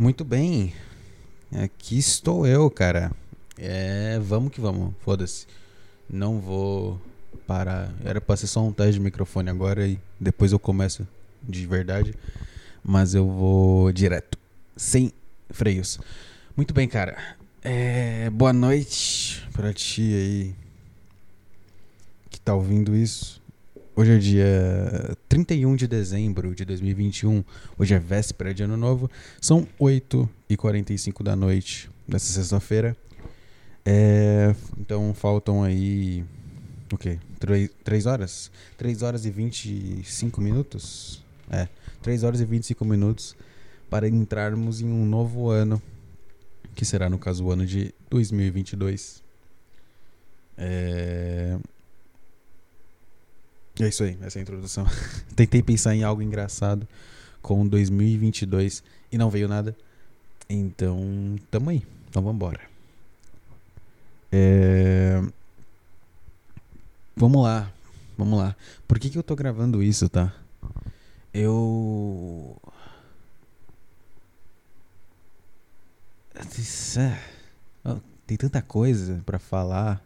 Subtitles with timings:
[0.00, 0.72] Muito bem.
[1.62, 3.12] Aqui estou eu, cara.
[3.58, 4.94] É, vamos que vamos.
[5.00, 5.46] Foda-se.
[6.08, 6.98] Não vou
[7.46, 7.92] parar.
[8.02, 11.06] Era pra ser só um teste de microfone agora e depois eu começo
[11.42, 12.14] de verdade.
[12.82, 14.38] Mas eu vou direto.
[14.74, 15.12] Sem
[15.50, 16.00] freios.
[16.56, 17.18] Muito bem, cara.
[17.62, 20.54] É, boa noite pra ti aí
[22.30, 23.39] que tá ouvindo isso.
[24.00, 27.44] Hoje é dia 31 de dezembro de 2021.
[27.78, 29.10] Hoje é véspera de ano novo.
[29.42, 32.96] São 8h45 da noite dessa sexta-feira.
[33.84, 36.24] É, então faltam aí.
[36.90, 37.18] O quê?
[37.84, 38.50] 3 horas?
[38.78, 41.22] 3 horas e 25 minutos?
[41.50, 41.68] É,
[42.00, 43.36] 3 horas e 25 minutos
[43.90, 45.82] para entrarmos em um novo ano,
[46.74, 49.22] que será no caso o ano de 2022.
[50.56, 51.58] É,
[53.84, 54.86] é isso aí, essa é a introdução.
[55.34, 56.86] Tentei pensar em algo engraçado
[57.40, 59.76] com 2022 e não veio nada.
[60.48, 61.82] Então, tamo aí.
[62.08, 62.60] Então vambora.
[64.32, 65.22] É...
[67.16, 67.72] Vamos lá.
[68.16, 68.56] Vamos lá.
[68.86, 70.34] Por que, que eu tô gravando isso, tá?
[71.32, 72.56] Eu.
[78.26, 80.02] Tem tanta coisa para falar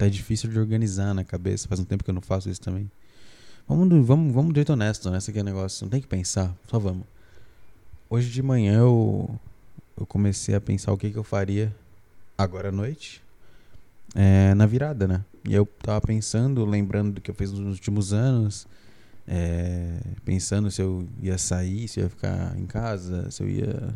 [0.00, 1.68] tá difícil de organizar na cabeça.
[1.68, 2.90] Faz um tempo que eu não faço isso também.
[3.68, 5.18] Vamos, vamos, vamos de jeito honesto, né?
[5.18, 5.84] Esse aqui é negócio.
[5.84, 7.04] Não tem que pensar, só vamos.
[8.08, 9.38] Hoje de manhã eu,
[9.98, 11.74] eu comecei a pensar o que, que eu faria
[12.36, 13.22] agora à noite.
[14.14, 15.22] É, na virada, né?
[15.46, 18.66] E eu tava pensando, lembrando do que eu fiz nos últimos anos.
[19.28, 23.94] É, pensando se eu ia sair, se eu ia ficar em casa, se eu ia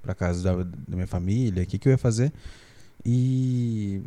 [0.00, 2.32] para casa da, da minha família, o que, que eu ia fazer.
[3.04, 4.02] E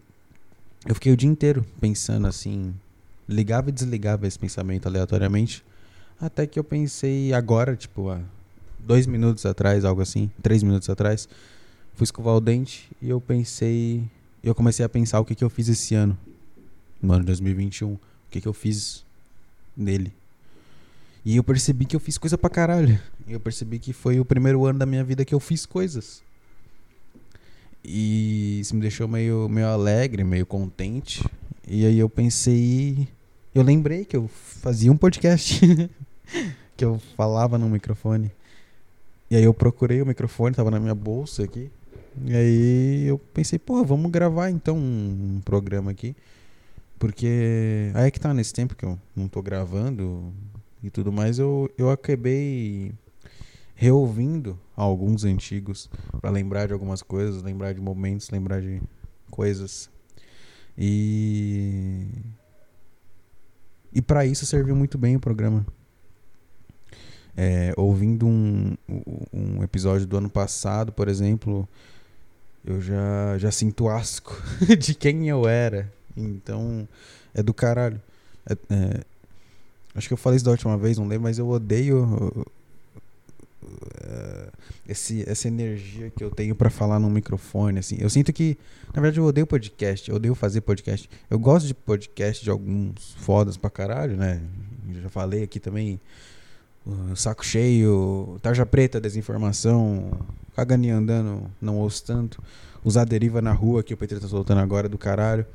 [0.85, 2.73] eu fiquei o dia inteiro pensando assim,
[3.27, 5.63] ligava e desligava esse pensamento aleatoriamente,
[6.19, 8.21] até que eu pensei agora, tipo, há
[8.79, 11.27] dois minutos atrás, algo assim, três minutos atrás,
[11.95, 14.03] fui escovar o dente e eu pensei,
[14.43, 16.17] eu comecei a pensar o que, que eu fiz esse ano,
[17.01, 17.99] no ano de 2021, o
[18.29, 19.05] que, que eu fiz
[19.75, 20.13] nele.
[21.25, 22.99] E eu percebi que eu fiz coisa pra caralho.
[23.27, 26.23] Eu percebi que foi o primeiro ano da minha vida que eu fiz coisas.
[27.83, 31.23] E isso me deixou meio, meio alegre, meio contente.
[31.67, 33.07] E aí eu pensei.
[33.53, 35.59] Eu lembrei que eu fazia um podcast.
[36.75, 38.31] que eu falava no microfone.
[39.29, 41.69] E aí eu procurei o microfone, tava na minha bolsa aqui.
[42.25, 46.15] E aí eu pensei, pô, vamos gravar então um programa aqui.
[46.97, 50.33] Porque aí é que tá nesse tempo que eu não tô gravando
[50.83, 52.91] e tudo mais, eu, eu acabei
[53.79, 58.81] reouvindo alguns antigos para lembrar de algumas coisas, lembrar de momentos, lembrar de
[59.31, 59.89] coisas.
[60.77, 62.05] E
[63.93, 65.65] e para isso serviu muito bem o programa.
[67.37, 68.75] É, ouvindo um,
[69.31, 71.65] um episódio do ano passado, por exemplo,
[72.65, 74.35] eu já, já sinto asco
[74.77, 75.89] de quem eu era.
[76.17, 76.85] Então,
[77.33, 78.01] é do caralho.
[78.45, 79.03] É, é,
[79.95, 82.45] acho que eu falei isso da última vez, não lembro, mas eu odeio
[83.71, 84.51] uh,
[84.87, 87.97] esse, essa energia que eu tenho para falar no microfone, assim.
[87.99, 88.57] Eu sinto que,
[88.93, 91.09] na verdade, eu odeio podcast, eu odeio fazer podcast.
[91.29, 94.41] Eu gosto de podcast de alguns fodas pra caralho, né?
[94.93, 95.99] Eu já falei aqui também.
[96.85, 100.11] Uh, saco cheio, tarja preta, desinformação,
[100.55, 102.41] caganinha andando, não ouço tanto.
[102.83, 105.45] Usar deriva na rua que o Petri tá soltando agora do caralho.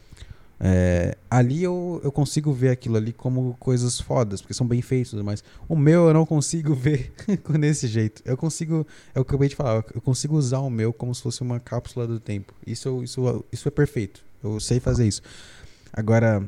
[0.66, 5.12] É, ali eu, eu consigo ver aquilo ali como coisas fodas, porque são bem feitos,
[5.22, 7.12] mas o meu eu não consigo ver
[7.60, 8.22] desse jeito.
[8.24, 11.14] Eu consigo, é o que eu acabei de falar, eu consigo usar o meu como
[11.14, 12.54] se fosse uma cápsula do tempo.
[12.66, 14.24] Isso, isso, isso é perfeito.
[14.42, 15.20] Eu sei fazer isso.
[15.92, 16.42] Agora,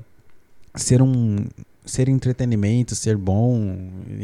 [0.75, 1.45] ser um
[1.85, 3.77] ser entretenimento, ser bom,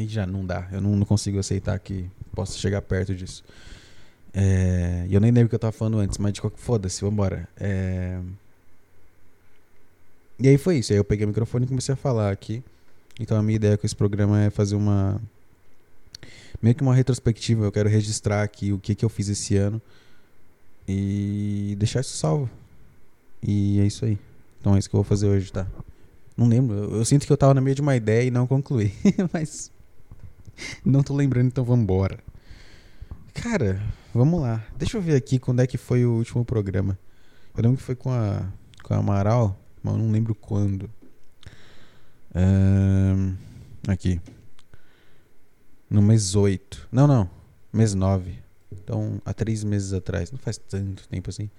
[0.09, 0.69] já não dá.
[0.73, 3.45] Eu não, não consigo aceitar que possa chegar perto disso.
[4.33, 7.47] É, eu nem lembro o que eu tava falando antes, mas de qualquer foda-se, vambora.
[7.61, 8.19] É,
[10.43, 10.93] e aí foi isso.
[10.93, 12.65] Aí eu peguei o microfone e comecei a falar aqui.
[13.21, 15.21] Então a minha ideia com esse programa é fazer uma.
[16.61, 17.65] meio que uma retrospectiva.
[17.65, 19.81] Eu quero registrar aqui o que, que eu fiz esse ano
[20.89, 22.51] e deixar isso salvo.
[23.41, 24.19] E é isso aí.
[24.61, 25.65] Então é isso que eu vou fazer hoje, tá?
[26.37, 26.77] Não lembro.
[26.77, 28.93] Eu, eu sinto que eu tava no meio de uma ideia e não concluí.
[29.33, 29.71] Mas.
[30.85, 32.19] Não tô lembrando, então vambora.
[33.33, 33.81] Cara,
[34.13, 34.65] vamos lá.
[34.77, 36.99] Deixa eu ver aqui quando é que foi o último programa.
[37.57, 38.45] Eu lembro que foi com a,
[38.83, 40.89] com a Amaral mas eu não lembro quando.
[43.89, 44.21] Aqui.
[45.91, 46.89] No mês 8.
[46.91, 47.29] Não, não.
[47.73, 48.39] Mês 9.
[48.73, 50.31] Então, há três meses atrás.
[50.31, 51.51] Não faz tanto tempo assim.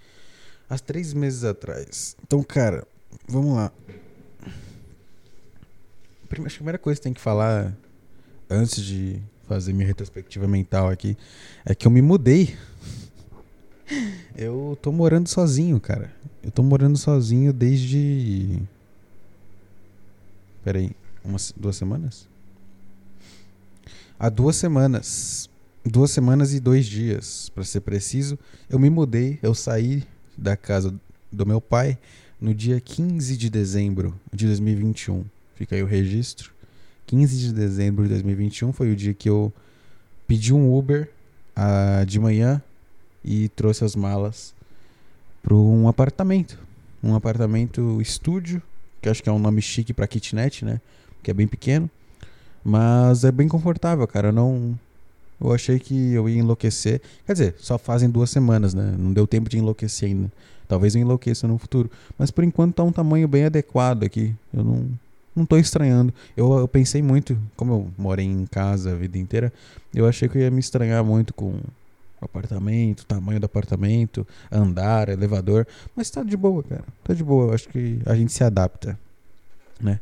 [0.69, 2.15] Há três meses atrás.
[2.23, 2.87] Então, cara,
[3.27, 3.71] vamos lá.
[6.29, 7.75] Que a primeira coisa que tem que falar
[8.49, 11.17] antes de fazer minha retrospectiva mental aqui,
[11.65, 12.57] é que eu me mudei.
[14.35, 16.13] Eu tô morando sozinho, cara.
[16.43, 18.61] Eu tô morando sozinho desde.
[20.63, 20.91] Peraí,
[21.23, 22.27] umas duas semanas?
[24.19, 25.49] Há duas semanas.
[25.85, 28.39] Duas semanas e dois dias, para ser preciso.
[28.69, 30.03] Eu me mudei, eu saí
[30.37, 30.93] da casa
[31.31, 31.97] do meu pai
[32.39, 35.25] no dia 15 de dezembro de 2021.
[35.55, 36.53] Fica aí o registro.
[37.05, 39.53] 15 de dezembro de 2021 foi o dia que eu
[40.27, 41.09] pedi um Uber
[41.57, 42.61] uh, de manhã
[43.23, 44.53] e trouxe as malas
[45.41, 46.57] para um apartamento.
[47.03, 48.61] Um apartamento estúdio,
[49.01, 50.79] que acho que é um nome chique para kitnet, né?
[51.21, 51.89] Que é bem pequeno.
[52.63, 54.29] Mas é bem confortável, cara.
[54.29, 54.79] Eu não.
[55.41, 57.01] Eu achei que eu ia enlouquecer.
[57.25, 58.95] Quer dizer, só fazem duas semanas, né?
[58.97, 60.31] Não deu tempo de enlouquecer ainda.
[60.67, 61.91] Talvez eu enlouqueça no futuro.
[62.17, 64.33] Mas por enquanto tá um tamanho bem adequado aqui.
[64.53, 64.89] Eu não,
[65.35, 66.13] não tô estranhando.
[66.37, 69.51] Eu, eu pensei muito, como eu morei em casa a vida inteira,
[69.93, 71.59] eu achei que eu ia me estranhar muito com
[72.25, 75.67] apartamento, tamanho do apartamento, andar, elevador.
[75.95, 76.83] Mas tá de boa, cara.
[77.03, 77.53] Tá de boa.
[77.53, 78.99] Acho que a gente se adapta,
[79.79, 79.99] né?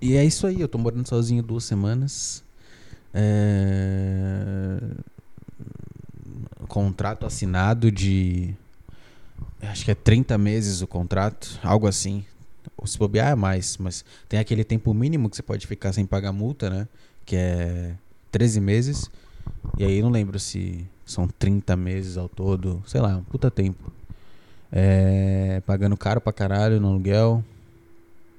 [0.00, 0.60] E é isso aí.
[0.60, 2.44] Eu tô morando sozinho duas semanas.
[3.14, 4.78] É...
[6.68, 8.54] Contrato assinado de
[9.62, 12.24] acho que é 30 meses o contrato, algo assim.
[12.76, 16.04] Ou se bobear é mais, mas tem aquele tempo mínimo que você pode ficar sem
[16.04, 16.88] pagar multa, né?
[17.24, 17.94] Que é
[18.30, 19.10] 13 meses.
[19.78, 23.92] E aí não lembro se são 30 meses ao todo, sei lá, um puta tempo.
[24.70, 27.44] É, pagando caro pra caralho no aluguel,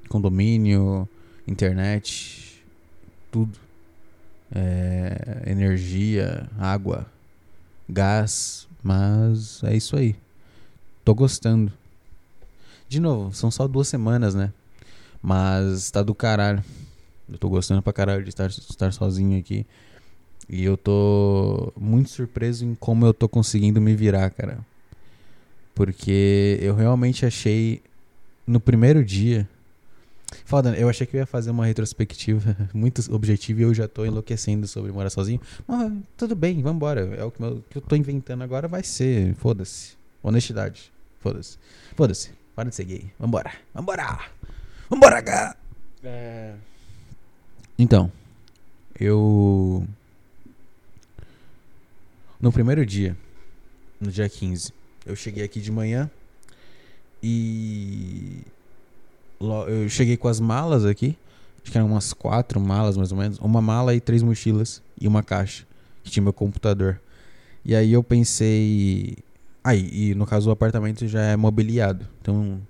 [0.10, 1.08] condomínio,
[1.48, 2.64] internet,
[3.32, 3.58] tudo.
[4.54, 7.06] É, energia, água,
[7.90, 10.16] gás, mas é isso aí.
[11.04, 11.72] Tô gostando.
[12.88, 14.54] De novo, são só duas semanas, né?
[15.22, 16.64] Mas tá do caralho.
[17.30, 19.66] Eu tô gostando pra caralho de estar, estar sozinho aqui.
[20.50, 24.60] E eu tô muito surpreso em como eu tô conseguindo me virar, cara.
[25.76, 27.82] Porque eu realmente achei
[28.46, 29.48] no primeiro dia.
[30.46, 34.06] Foda, eu achei que eu ia fazer uma retrospectiva muito objetiva e eu já tô
[34.06, 35.42] enlouquecendo sobre morar sozinho.
[35.68, 37.02] Mas tudo bem, vambora.
[37.16, 39.36] É o que eu, que eu tô inventando agora, vai ser.
[39.36, 39.98] Foda-se.
[40.24, 40.92] Honestidade.
[41.20, 41.58] Foda-se.
[41.96, 42.32] Foda-se.
[42.56, 43.12] Para de ser gay.
[43.20, 43.52] Vambora.
[43.74, 44.20] Vambora.
[44.90, 45.56] Vambora, cá.
[46.04, 46.56] É...
[47.78, 48.12] Então,
[49.00, 49.86] eu.
[52.40, 53.18] No primeiro dia,
[54.00, 54.72] no dia 15,
[55.06, 56.10] eu cheguei aqui de manhã
[57.22, 58.42] e.
[59.40, 61.18] Eu cheguei com as malas aqui.
[61.62, 63.38] Acho que eram umas quatro malas mais ou menos.
[63.40, 65.66] Uma mala e três mochilas e uma caixa
[66.04, 67.00] que tinha meu computador.
[67.64, 69.18] E aí eu pensei,
[69.68, 72.08] Aí, ah, e no caso o apartamento já é mobiliado.
[72.22, 72.62] Então,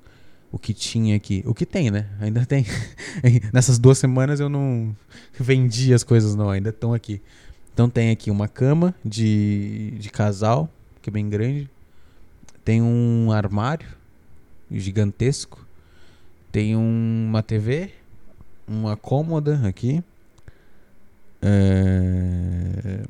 [0.51, 1.44] o que tinha aqui.
[1.45, 2.07] O que tem, né?
[2.19, 2.65] Ainda tem.
[3.53, 4.95] Nessas duas semanas eu não
[5.39, 6.49] vendi as coisas, não.
[6.49, 7.21] Ainda estão aqui.
[7.73, 10.69] Então, tem aqui uma cama de, de casal,
[11.01, 11.69] que é bem grande.
[12.65, 13.88] Tem um armário
[14.71, 15.65] gigantesco.
[16.51, 17.91] Tem um, uma TV.
[18.67, 20.03] Uma cômoda aqui.
[21.41, 23.03] É...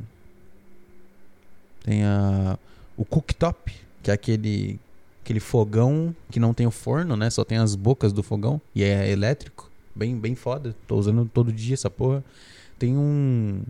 [1.83, 2.59] Tem a
[2.97, 4.79] o cooktop, que é aquele
[5.27, 7.29] aquele fogão que não tem o forno, né?
[7.29, 9.69] Só tem as bocas do fogão e é elétrico.
[9.93, 10.73] Bem, bem foda.
[10.87, 12.23] Tô usando todo dia essa porra.
[12.79, 13.61] Tem um.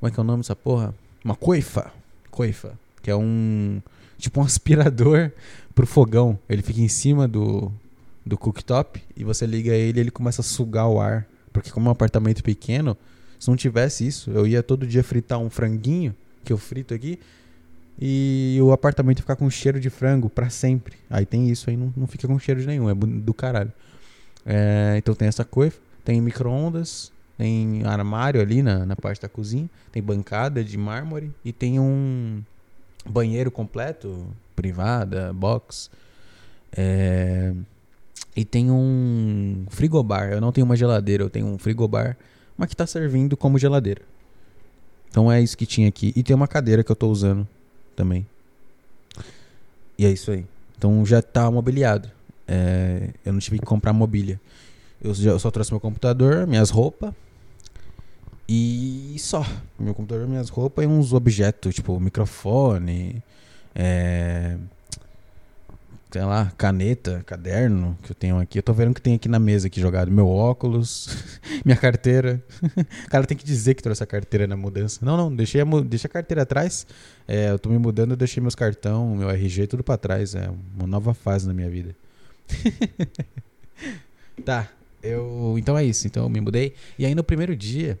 [0.00, 0.94] Como é que é o nome dessa porra?
[1.22, 1.92] Uma coifa.
[2.30, 2.78] Coifa.
[3.02, 3.82] Que é um.
[4.16, 5.30] Tipo um aspirador
[5.74, 6.38] pro fogão.
[6.48, 7.70] Ele fica em cima do,
[8.24, 11.26] do cooktop e você liga ele ele começa a sugar o ar.
[11.52, 12.96] Porque, como é um apartamento pequeno,
[13.38, 17.18] se não tivesse isso, eu ia todo dia fritar um franguinho que eu frito aqui
[17.98, 20.96] e o apartamento ficar com cheiro de frango para sempre.
[21.08, 23.72] Aí tem isso aí, não, não fica com cheiro de nenhum, é do caralho.
[24.44, 29.68] É, então tem essa coisa, tem micro-ondas, tem armário ali na, na parte da cozinha,
[29.90, 32.42] tem bancada de mármore e tem um
[33.08, 35.90] banheiro completo, privada, box.
[36.76, 37.54] É,
[38.36, 40.32] e tem um frigobar.
[40.32, 42.18] Eu não tenho uma geladeira, eu tenho um frigobar,
[42.58, 44.02] mas que está servindo como geladeira.
[45.08, 46.12] Então é isso que tinha aqui.
[46.14, 47.48] E tem uma cadeira que eu estou usando
[47.96, 48.26] também.
[49.98, 50.44] E é isso aí.
[50.76, 52.10] Então já tá mobiliado.
[52.46, 54.40] É, eu não tive que comprar mobília.
[55.02, 57.12] Eu, já, eu só trouxe meu computador, minhas roupas.
[58.48, 59.44] E só.
[59.78, 63.22] Meu computador, minhas roupas e uns objetos, tipo microfone.
[63.74, 64.56] É,
[66.10, 68.58] sei lá, caneta, caderno que eu tenho aqui.
[68.58, 70.10] Eu tô vendo que tem aqui na mesa aqui jogado.
[70.10, 71.08] Meu óculos,
[71.64, 72.42] minha carteira.
[72.62, 75.04] o cara tem que dizer que trouxe a carteira na mudança.
[75.04, 76.86] Não, não, deixei a, deixei a carteira atrás.
[77.26, 80.34] É, eu tô me mudando, eu deixei meus cartão, meu RG, tudo para trás.
[80.34, 81.94] É uma nova fase na minha vida.
[84.44, 84.68] tá.
[85.02, 85.56] eu.
[85.58, 86.06] Então é isso.
[86.06, 86.74] Então eu me mudei.
[86.98, 87.98] E aí no primeiro dia,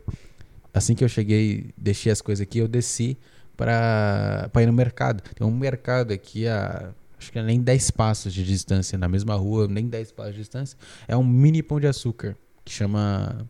[0.72, 3.18] assim que eu cheguei, deixei as coisas aqui, eu desci
[3.56, 5.22] pra ir no mercado.
[5.34, 6.92] Tem um mercado aqui a.
[7.18, 10.40] Acho que é nem 10 passos de distância, na mesma rua, nem 10 passos de
[10.40, 10.78] distância.
[11.08, 13.46] É um mini pão de açúcar, que chama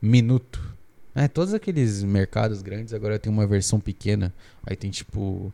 [0.00, 0.74] Minuto.
[1.14, 4.32] É, todos aqueles mercados grandes agora tem uma versão pequena.
[4.66, 5.52] Aí tem tipo.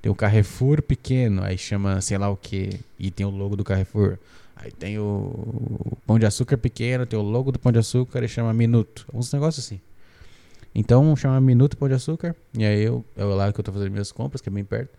[0.00, 3.64] Tem o Carrefour pequeno, aí chama sei lá o que, e tem o logo do
[3.64, 4.16] Carrefour.
[4.54, 8.28] Aí tem o Pão de Açúcar pequeno, tem o logo do Pão de Açúcar e
[8.28, 9.06] chama Minuto.
[9.12, 9.80] Uns negócios assim.
[10.74, 12.36] Então chama Minuto Pão de Açúcar.
[12.56, 14.96] E aí eu, é lá que eu tô fazendo minhas compras, que é bem perto.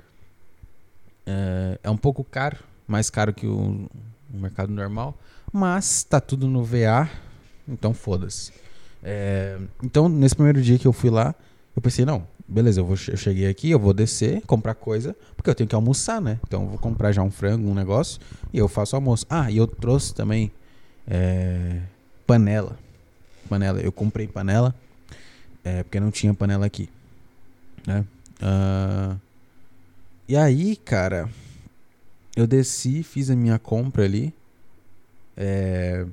[1.29, 2.57] É, é um pouco caro,
[2.87, 3.87] mais caro que o,
[4.33, 5.15] o, mercado normal.
[5.53, 7.07] Mas tá tudo no VA,
[7.67, 8.51] então foda-se.
[9.03, 11.35] É, então, nesse primeiro dia que eu fui lá,
[11.75, 15.49] eu pensei, não, beleza, eu, vou, eu cheguei aqui, eu vou descer, comprar coisa, porque
[15.49, 16.39] eu tenho que almoçar, né?
[16.47, 18.19] Então eu vou comprar já um frango, um negócio,
[18.51, 19.25] e eu faço almoço.
[19.29, 20.51] Ah, e eu trouxe também
[21.07, 21.79] é,
[22.25, 22.77] panela.
[23.47, 24.73] Panela, eu comprei panela,
[25.63, 26.89] é, porque não tinha panela aqui.
[27.85, 28.03] Né?
[28.41, 29.28] Uh,
[30.29, 31.27] e aí, cara,
[32.35, 34.31] eu desci, fiz a minha compra ali.
[35.35, 36.05] É,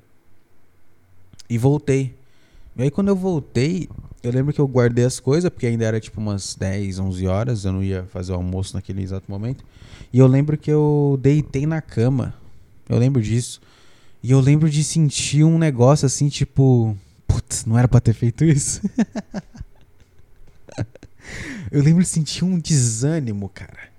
[1.51, 2.15] e voltei.
[2.77, 3.89] E aí quando eu voltei,
[4.23, 7.65] eu lembro que eu guardei as coisas, porque ainda era tipo umas 10, 11 horas,
[7.67, 9.63] eu não ia fazer o almoço naquele exato momento.
[10.13, 12.35] E eu lembro que eu deitei na cama.
[12.89, 13.61] Eu lembro disso.
[14.23, 16.97] E eu lembro de sentir um negócio assim, tipo,
[17.27, 18.81] putz, não era para ter feito isso.
[21.71, 23.96] eu lembro de sentir um desânimo, cara.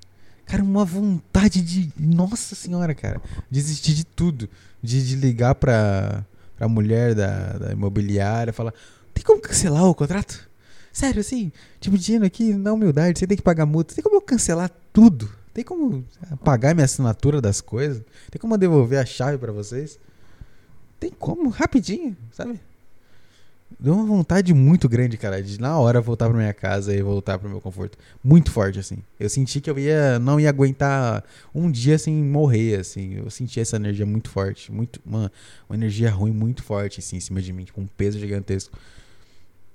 [0.48, 4.50] Cara, uma vontade de, nossa senhora, cara, desistir de tudo,
[4.82, 6.26] de, de ligar pra
[6.58, 8.74] pra mulher da, da imobiliária, falar:
[9.14, 10.50] tem como cancelar o contrato?
[10.92, 13.94] Sério, assim, tipo, dinheiro aqui, na humildade, você tem que pagar multa.
[13.94, 15.32] Tem como eu cancelar tudo?
[15.54, 16.04] Tem como
[16.44, 18.04] pagar minha assinatura das coisas?
[18.32, 20.00] Tem como eu devolver a chave para vocês?
[21.00, 22.60] Tem como, rapidinho, sabe?
[23.80, 27.38] Deu uma vontade muito grande, cara, de na hora voltar pra minha casa e voltar
[27.38, 27.96] pro meu conforto.
[28.24, 28.98] Muito forte, assim.
[29.20, 33.14] Eu senti que eu ia, não ia aguentar um dia sem morrer, assim.
[33.18, 34.72] Eu senti essa energia muito forte.
[34.72, 35.32] Muito, uma,
[35.70, 38.76] uma energia ruim muito forte, assim, em cima de mim, tipo, um peso gigantesco.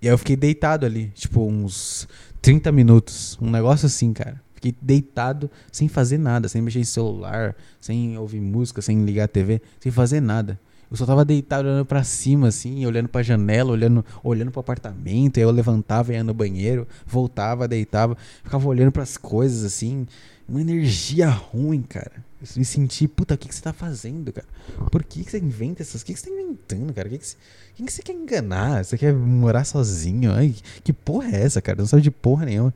[0.01, 2.09] E aí eu fiquei deitado ali, tipo, uns
[2.41, 3.39] 30 minutos.
[3.41, 4.43] Um negócio assim, cara.
[4.53, 9.29] Fiquei deitado, sem fazer nada, sem mexer em celular, sem ouvir música, sem ligar a
[9.29, 10.59] TV, sem fazer nada.
[10.93, 15.39] Eu só tava deitado olhando para cima, assim, olhando pra janela, olhando, olhando pro apartamento.
[15.39, 20.07] Aí eu levantava, ia no banheiro, voltava, deitava, ficava olhando para as coisas, assim.
[20.47, 22.13] Uma energia ruim, cara.
[22.43, 24.47] Eu me senti, puta, o que, que você tá fazendo, cara?
[24.91, 26.03] Por que, que você inventa essas?
[26.03, 27.09] O que, que você tá inventando, cara?
[27.09, 27.37] O que, que, você,
[27.75, 28.85] quem que você quer enganar?
[28.85, 30.31] Você quer morar sozinho?
[30.31, 31.79] Ai, que porra é essa, cara?
[31.79, 32.75] Não sabe de porra nenhuma.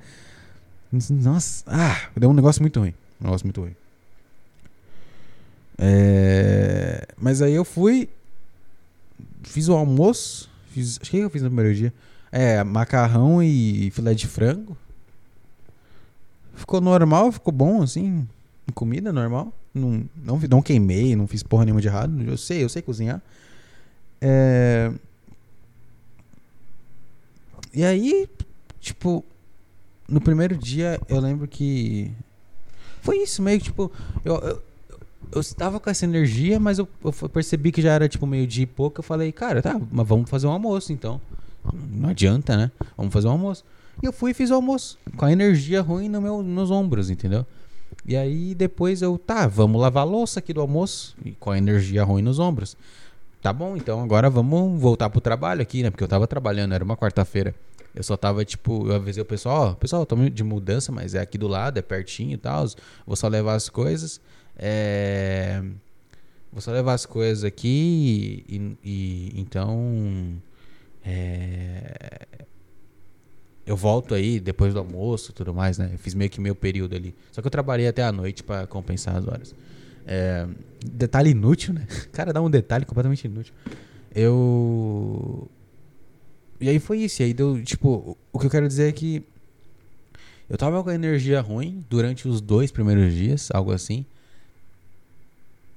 [1.11, 2.95] Nossa, ah, deu um negócio muito ruim.
[3.21, 3.77] Um negócio muito ruim.
[5.79, 8.09] É, mas aí eu fui,
[9.43, 11.93] fiz o almoço, fiz, acho que eu fiz no primeiro dia.
[12.33, 14.77] É, macarrão e filé de frango.
[16.55, 18.27] Ficou normal, ficou bom assim,
[18.75, 19.53] comida normal.
[19.75, 22.23] Não, não, não queimei, não fiz porra nenhuma de errado.
[22.23, 23.23] Eu sei, eu sei cozinhar.
[24.21, 24.91] É...
[27.73, 28.27] E aí,
[28.81, 29.23] tipo,
[30.09, 32.11] no primeiro dia eu lembro que
[33.03, 33.93] foi isso meio que tipo,
[34.25, 34.63] eu, eu
[35.33, 38.65] eu estava com essa energia, mas eu, eu, percebi que já era tipo meio dia
[38.65, 39.01] e pouco.
[39.01, 41.21] Eu falei, cara, tá, mas vamos fazer um almoço então.
[41.91, 42.71] Não adianta, né?
[42.97, 43.65] Vamos fazer um almoço.
[44.03, 47.09] E eu fui e fiz o almoço, com a energia ruim no meu, nos ombros,
[47.09, 47.47] entendeu?
[48.05, 51.59] E aí depois eu, tá, vamos lavar a louça aqui do almoço, e com a
[51.59, 52.77] energia ruim nos ombros.
[53.41, 55.91] Tá bom, então agora vamos voltar pro trabalho aqui, né?
[55.91, 57.55] Porque eu tava trabalhando, era uma quarta-feira.
[57.95, 61.15] Eu só tava, tipo, eu avisei o pessoal, ó, pessoal, eu tô de mudança, mas
[61.15, 62.67] é aqui do lado, é pertinho e tal.
[63.07, 64.21] Vou só levar as coisas.
[64.59, 65.63] É,
[66.51, 70.41] vou só levar as coisas aqui e, e então
[71.05, 72.27] é,
[73.67, 75.91] eu volto aí depois do almoço tudo mais, né?
[75.93, 77.15] Eu fiz meio que meu período ali.
[77.33, 79.55] Só que eu trabalhei até a noite para compensar as horas.
[80.07, 80.47] É,
[80.85, 81.85] detalhe inútil, né?
[82.13, 83.53] Cara, dá um detalhe completamente inútil.
[84.15, 85.51] Eu.
[86.61, 87.23] E aí foi isso.
[87.23, 87.61] E aí deu.
[87.63, 89.23] Tipo, o que eu quero dizer é que.
[90.49, 94.07] Eu tava com a energia ruim durante os dois primeiros dias, algo assim.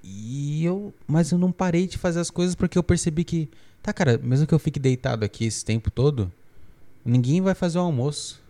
[0.03, 0.93] E eu.
[1.07, 3.49] Mas eu não parei de fazer as coisas porque eu percebi que.
[3.81, 6.31] Tá, cara, mesmo que eu fique deitado aqui esse tempo todo,
[7.03, 8.41] ninguém vai fazer o almoço.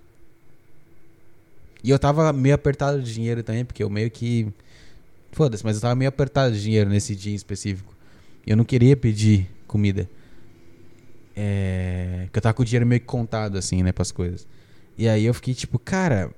[1.84, 4.48] E eu tava meio apertado de dinheiro também, porque eu meio que.
[5.32, 7.94] Foda-se, mas eu tava meio apertado de dinheiro nesse dia em específico.
[8.46, 10.10] Eu não queria pedir comida.
[11.36, 12.28] É.
[12.32, 14.48] Que eu tava com o dinheiro meio que contado, assim, né, pras coisas.
[14.98, 16.32] E aí eu fiquei tipo, cara.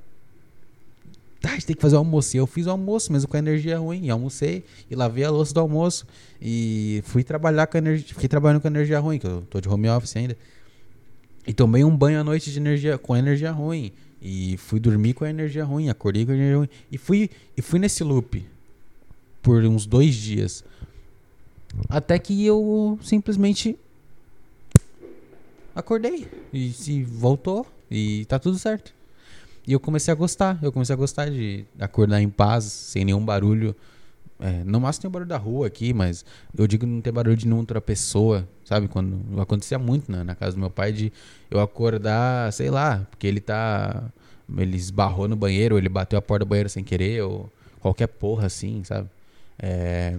[1.41, 2.38] Tá, a gente tem que fazer o almoço.
[2.38, 4.05] E eu fiz o almoço, mesmo com a energia ruim.
[4.05, 6.05] E almocei e lavei a louça do almoço.
[6.41, 8.07] E fui trabalhar com a energia.
[8.07, 10.38] Fiquei trabalhando com energia ruim, que eu tô de home office ainda.
[11.45, 13.91] E tomei um banho à noite de energia, com energia ruim.
[14.21, 16.69] E fui dormir com a energia ruim, acordei com a energia ruim.
[16.91, 18.45] E fui, e fui nesse loop
[19.41, 20.63] por uns dois dias.
[21.89, 23.75] Até que eu simplesmente
[25.74, 26.27] acordei.
[26.53, 27.65] E se voltou.
[27.89, 28.93] E tá tudo certo.
[29.68, 30.60] E eu comecei a gostar.
[30.62, 33.75] Eu comecei a gostar de acordar em paz, sem nenhum barulho.
[34.39, 36.25] É, no máximo tem o barulho da rua aqui, mas
[36.58, 38.88] eu digo não ter barulho de nenhuma outra pessoa, sabe?
[38.88, 41.13] Quando acontecia muito né, na casa do meu pai de
[41.50, 44.03] eu acordar, sei lá, porque ele tá.
[44.58, 47.50] Ele esbarrou no banheiro, ele bateu a porta do banheiro sem querer, ou
[47.80, 49.08] qualquer porra assim, sabe?
[49.58, 50.18] É,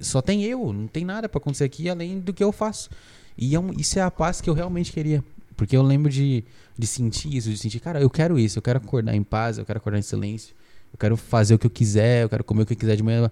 [0.00, 2.90] só tem eu, não tem nada para acontecer aqui além do que eu faço.
[3.36, 5.22] E é um, isso é a paz que eu realmente queria.
[5.60, 6.42] Porque eu lembro de,
[6.78, 9.66] de sentir isso, de sentir, cara, eu quero isso, eu quero acordar em paz, eu
[9.66, 10.54] quero acordar em silêncio.
[10.90, 13.02] Eu quero fazer o que eu quiser, eu quero comer o que eu quiser de
[13.02, 13.30] manhã.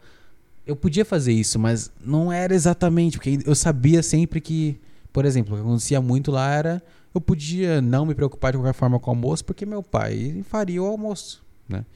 [0.67, 4.79] Eu podia fazer isso, mas não era exatamente, porque eu sabia sempre que,
[5.11, 6.83] por exemplo, o que acontecia muito lá era
[7.15, 10.83] eu podia não me preocupar de qualquer forma com o almoço, porque meu pai faria
[10.83, 11.87] o almoço, né?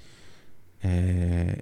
[0.83, 1.59] É...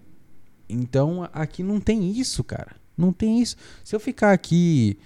[0.68, 2.76] Então aqui não tem isso, cara.
[2.96, 3.56] Não tem isso.
[3.82, 4.96] Se eu ficar aqui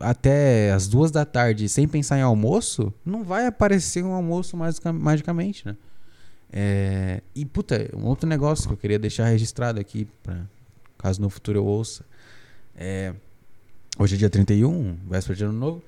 [0.00, 5.66] até as duas da tarde sem pensar em almoço, não vai aparecer um almoço magicamente,
[5.66, 5.76] né?
[6.52, 10.42] É, e, puta, um outro negócio que eu queria deixar registrado aqui, pra,
[10.98, 12.04] caso no futuro eu ouça.
[12.76, 13.14] É,
[13.98, 15.82] hoje é dia 31, véspera de ano novo.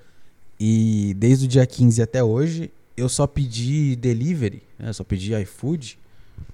[0.59, 5.99] E desde o dia 15 até hoje, eu só pedi delivery, né, só pedi iFood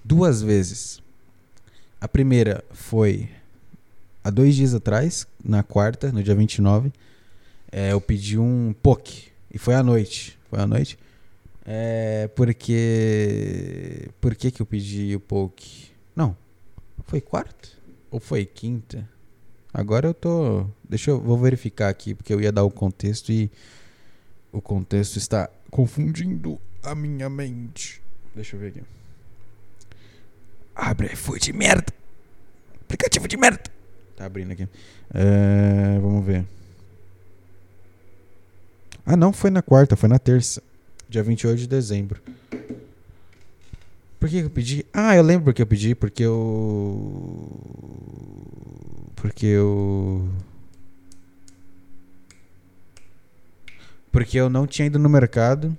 [0.04, 1.00] duas vezes.
[2.00, 3.28] A primeira foi
[4.24, 6.92] há dois dias atrás, na quarta, no dia 29.
[7.72, 9.30] É, eu pedi um poke.
[9.52, 10.38] E foi à noite.
[10.48, 10.98] Foi à noite.
[11.64, 14.08] É porque.
[14.20, 15.90] Por que, que eu pedi o poke?
[16.14, 16.36] Não.
[17.06, 17.68] Foi quarta?
[18.10, 19.08] Ou foi quinta?
[19.72, 20.66] Agora eu tô.
[20.88, 21.20] Deixa eu.
[21.20, 23.50] Vou verificar aqui, porque eu ia dar o contexto e.
[24.52, 28.02] O contexto está confundindo a minha mente.
[28.34, 28.82] Deixa eu ver aqui.
[30.74, 31.92] Abre iFood de merda!
[32.82, 33.62] Aplicativo de merda!
[34.16, 34.68] Tá abrindo aqui.
[35.12, 36.46] É, vamos ver.
[39.12, 40.62] Ah, não foi na quarta, foi na terça.
[41.08, 42.22] Dia 28 de dezembro.
[44.20, 44.86] Por que eu pedi?
[44.92, 47.50] Ah, eu lembro porque eu pedi, porque eu.
[49.16, 50.28] Porque eu.
[54.12, 55.76] Porque eu não tinha ido no mercado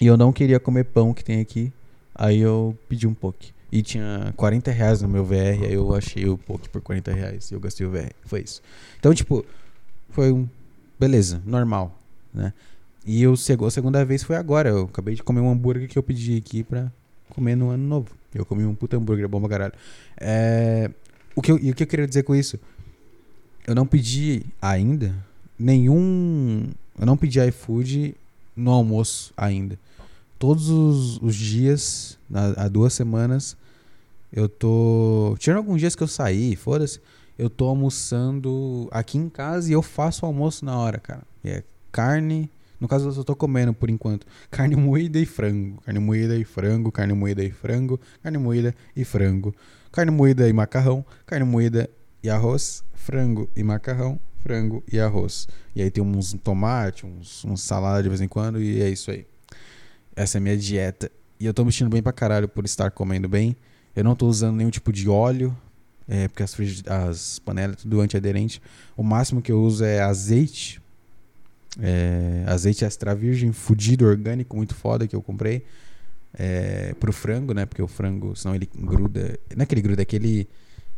[0.00, 1.72] e eu não queria comer pão que tem aqui.
[2.14, 3.52] Aí eu pedi um poke.
[3.72, 7.50] E tinha 40 reais no meu VR, aí eu achei o poke por 40 reais
[7.50, 8.12] e eu gastei o VR.
[8.24, 8.62] Foi isso.
[8.96, 9.44] Então, tipo,
[10.10, 10.48] foi um.
[10.98, 11.98] Beleza, normal,
[12.32, 12.52] né?
[13.04, 14.70] E eu, a segunda vez foi agora.
[14.70, 16.90] Eu acabei de comer um hambúrguer que eu pedi aqui pra
[17.30, 18.10] comer no ano novo.
[18.34, 19.72] Eu comi um puta hambúrguer bom pra caralho.
[20.16, 20.90] É,
[21.34, 22.58] o que eu, e o que eu queria dizer com isso?
[23.66, 25.14] Eu não pedi ainda
[25.58, 26.68] nenhum.
[26.98, 28.16] Eu não pedi iFood
[28.56, 29.78] no almoço ainda.
[30.38, 32.18] Todos os, os dias,
[32.56, 33.56] há duas semanas,
[34.32, 35.36] eu tô.
[35.38, 37.00] Tirando alguns dias que eu saí, foda-se.
[37.38, 41.22] Eu tô almoçando aqui em casa e eu faço o almoço na hora, cara.
[41.44, 45.80] É carne, no caso, eu só tô comendo por enquanto carne moída e frango.
[45.82, 49.54] Carne moída e frango, carne moída e frango, carne moída e frango.
[49.92, 51.88] Carne moída e macarrão, carne moída
[52.22, 55.48] e arroz, frango e macarrão, frango e arroz.
[55.74, 59.10] E aí tem uns tomate, uns, uns salada de vez em quando e é isso
[59.10, 59.26] aí.
[60.14, 61.10] Essa é a minha dieta.
[61.38, 63.56] E eu tô mexendo bem pra caralho por estar comendo bem.
[63.94, 65.56] Eu não tô usando nenhum tipo de óleo,
[66.08, 68.60] é, porque as, as panelas tudo antiaderente.
[68.96, 70.80] O máximo que eu uso é azeite
[71.80, 75.64] é, azeite extra virgem, fudido, orgânico, muito foda que eu comprei.
[76.38, 77.64] É, pro frango, né?
[77.64, 79.38] Porque o frango, senão ele gruda.
[79.54, 80.48] Não é que ele gruda, é que ele.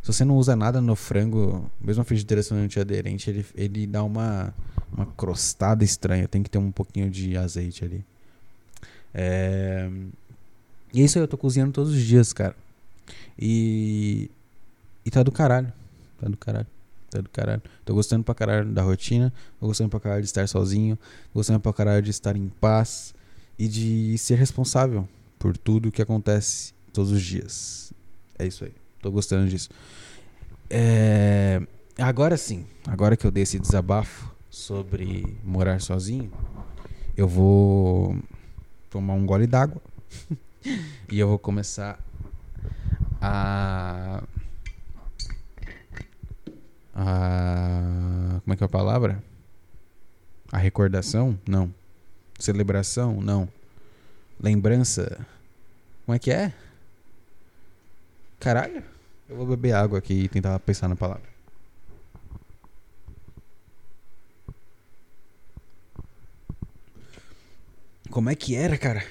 [0.01, 4.03] Se você não usa nada no frango, mesmo a frigideira sendo antiaderente, ele, ele dá
[4.03, 4.53] uma,
[4.91, 6.27] uma crostada estranha.
[6.27, 8.05] Tem que ter um pouquinho de azeite ali.
[9.13, 9.89] É,
[10.93, 12.55] e é isso aí, eu tô cozinhando todos os dias, cara.
[13.37, 14.29] E.
[15.05, 15.71] E tá do caralho.
[16.19, 16.67] Tá do caralho.
[17.09, 17.61] Tá do caralho.
[17.85, 19.33] Tô gostando pra caralho da rotina.
[19.59, 20.95] Tô gostando pra caralho de estar sozinho.
[21.33, 23.13] Tô gostando pra caralho de estar em paz.
[23.57, 25.07] E de ser responsável
[25.37, 27.93] por tudo que acontece todos os dias.
[28.37, 28.73] É isso aí.
[29.01, 29.69] Tô gostando disso.
[30.69, 31.61] É...
[31.97, 32.65] Agora sim.
[32.87, 36.31] Agora que eu dei esse desabafo sobre morar sozinho,
[37.15, 38.17] eu vou
[38.89, 39.81] tomar um gole d'água.
[41.11, 41.99] e eu vou começar
[43.21, 44.23] a
[46.99, 48.41] a.
[48.41, 49.23] Como é que é a palavra?
[50.51, 51.39] A recordação?
[51.47, 51.73] Não.
[52.37, 53.21] Celebração?
[53.21, 53.47] Não.
[54.39, 55.25] Lembrança?
[56.05, 56.53] Como é que é?
[58.39, 58.83] Caralho.
[59.29, 61.29] Eu vou beber água aqui e tentar pensar na palavra.
[68.09, 69.05] Como é que era, cara?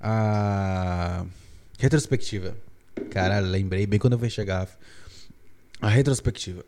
[0.00, 1.26] A
[1.78, 2.56] retrospectiva.
[3.10, 4.68] Caralho, lembrei bem quando eu fui chegar.
[5.80, 6.64] A retrospectiva.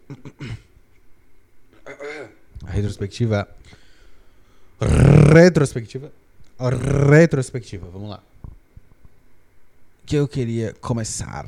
[2.65, 3.49] A retrospectiva.
[5.33, 6.13] Retrospectiva.
[7.11, 8.23] Retrospectiva, vamos lá.
[10.05, 11.47] Que eu queria começar.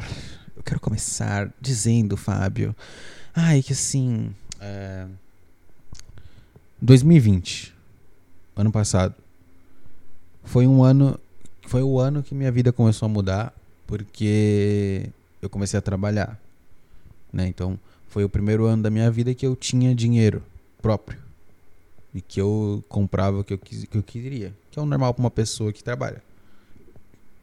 [0.56, 2.74] Eu quero começar dizendo, Fábio.
[3.34, 4.34] Ai, que assim.
[4.60, 5.06] É...
[6.80, 7.74] 2020.
[8.56, 9.14] Ano passado.
[10.44, 11.18] Foi um ano.
[11.66, 13.54] Foi o ano que minha vida começou a mudar.
[13.86, 15.10] Porque
[15.42, 16.38] eu comecei a trabalhar.
[17.32, 17.46] Né?
[17.46, 20.42] Então, foi o primeiro ano da minha vida que eu tinha dinheiro
[20.80, 21.18] próprio.
[22.12, 24.52] E que eu comprava o que eu, quis, que eu queria.
[24.70, 26.22] Que é o normal para uma pessoa que trabalha.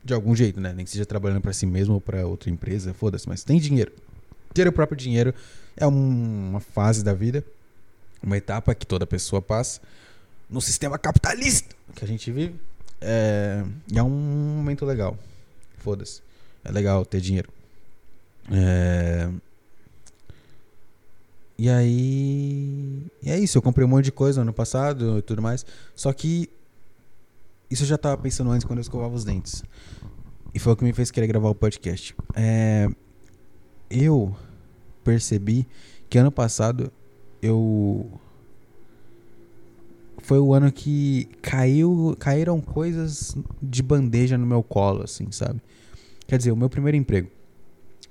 [0.04, 0.74] De algum jeito, né?
[0.74, 3.92] Nem que seja trabalhando para si mesmo ou para outra empresa, foda-se, mas tem dinheiro.
[4.54, 5.34] Ter o próprio dinheiro
[5.76, 7.44] é um, uma fase da vida,
[8.22, 9.80] uma etapa que toda pessoa passa
[10.50, 12.56] no sistema capitalista que a gente vive.
[13.00, 15.18] É, é um momento legal.
[15.78, 16.22] Foda-se.
[16.64, 17.50] É legal ter dinheiro.
[18.52, 19.30] É,
[21.58, 23.08] e aí.
[23.22, 25.66] E é isso, eu comprei um monte de coisa no ano passado e tudo mais.
[25.96, 26.50] Só que.
[27.70, 29.64] Isso eu já tava pensando antes quando eu escovava os dentes.
[30.54, 32.16] E foi o que me fez querer gravar o podcast.
[32.34, 32.88] É,
[33.90, 34.36] eu
[35.04, 35.68] percebi
[36.10, 36.92] que ano passado
[37.42, 38.10] eu.
[40.24, 45.62] Foi o ano que caiu, caíram coisas de bandeja no meu colo, assim, sabe?
[46.28, 47.30] Quer dizer, o meu primeiro emprego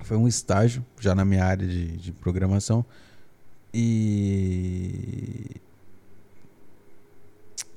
[0.00, 2.84] foi um estágio, já na minha área de, de programação
[3.76, 5.50] e.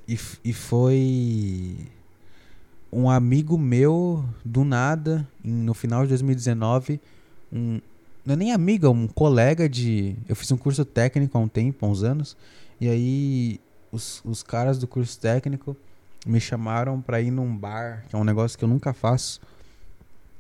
[0.08, 1.88] E, e foi
[2.92, 7.00] um amigo meu, do nada, no final de 2019,
[7.54, 7.80] um,
[8.26, 10.16] não é nem amigo, é um colega de.
[10.28, 12.36] Eu fiz um curso técnico há um tempo, há uns anos,
[12.82, 13.60] e aí
[13.92, 15.78] os, os caras do curso técnico
[16.26, 19.40] me chamaram para ir num bar, que é um negócio que eu nunca faço.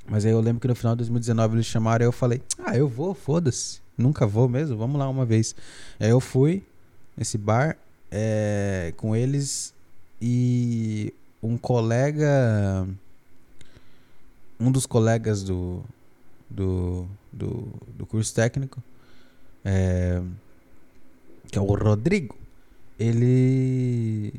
[0.08, 2.76] Mas aí eu lembro que no final de 2019 eles chamaram e eu falei: Ah,
[2.76, 3.82] eu vou, foda-se.
[4.00, 5.54] Nunca vou mesmo, vamos lá uma vez.
[6.00, 6.64] Aí eu fui
[7.18, 7.78] nesse bar
[8.10, 9.74] é, com eles
[10.22, 12.88] e um colega.
[14.58, 15.84] Um dos colegas do,
[16.50, 18.82] do, do, do curso técnico,
[19.64, 20.22] é,
[21.52, 22.38] que é o Rodrigo,
[22.98, 24.34] ele.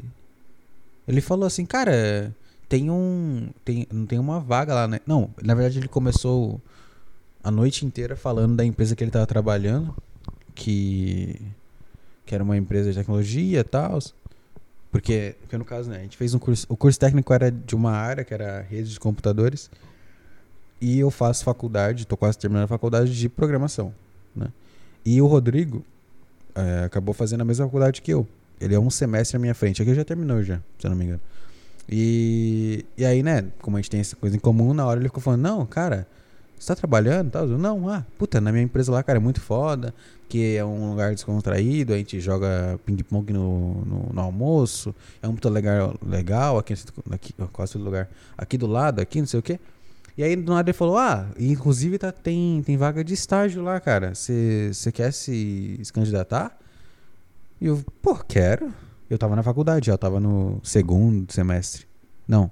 [1.06, 2.34] Ele falou assim, cara,
[2.66, 3.50] tem um.
[3.64, 5.00] Tem, não tem uma vaga lá, né?
[5.06, 6.60] Não, na verdade ele começou
[7.42, 9.94] a noite inteira falando da empresa que ele estava trabalhando,
[10.54, 11.40] que,
[12.26, 13.98] que era uma empresa de tecnologia e tal.
[14.90, 16.66] Porque, porque, no caso, né, a gente fez um curso.
[16.68, 19.70] O curso técnico era de uma área, que era rede de computadores.
[20.80, 23.94] E eu faço faculdade, estou quase terminando a faculdade de programação.
[24.34, 24.48] Né?
[25.04, 25.84] E o Rodrigo
[26.54, 28.26] é, acabou fazendo a mesma faculdade que eu.
[28.60, 29.80] Ele é um semestre à minha frente.
[29.80, 31.20] Aqui já terminou já, se eu não me engano.
[31.88, 35.08] E, e aí, né, como a gente tem essa coisa em comum, na hora ele
[35.08, 36.06] ficou falando, não, cara,
[36.60, 37.46] você tá trabalhando tal?
[37.46, 39.94] não, ah, puta, na minha empresa lá, cara, é muito foda,
[40.28, 45.34] que é um lugar descontraído, a gente joga ping-pong no, no, no, almoço, é um
[45.34, 46.74] puta legal, legal aqui,
[47.10, 49.58] aqui, quase todo lugar, aqui do lado, aqui, não sei o quê.
[50.18, 53.80] E aí do nada ele falou, ah, inclusive tá, tem, tem vaga de estágio lá,
[53.80, 56.58] cara, você quer se, se candidatar?
[57.58, 58.72] E eu, pô, quero.
[59.08, 61.86] Eu tava na faculdade, já tava no segundo semestre.
[62.28, 62.50] Não,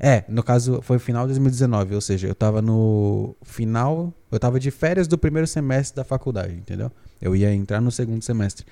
[0.00, 4.60] é, no caso foi final de 2019, ou seja, eu tava no final, eu tava
[4.60, 6.90] de férias do primeiro semestre da faculdade, entendeu?
[7.20, 8.64] Eu ia entrar no segundo semestre.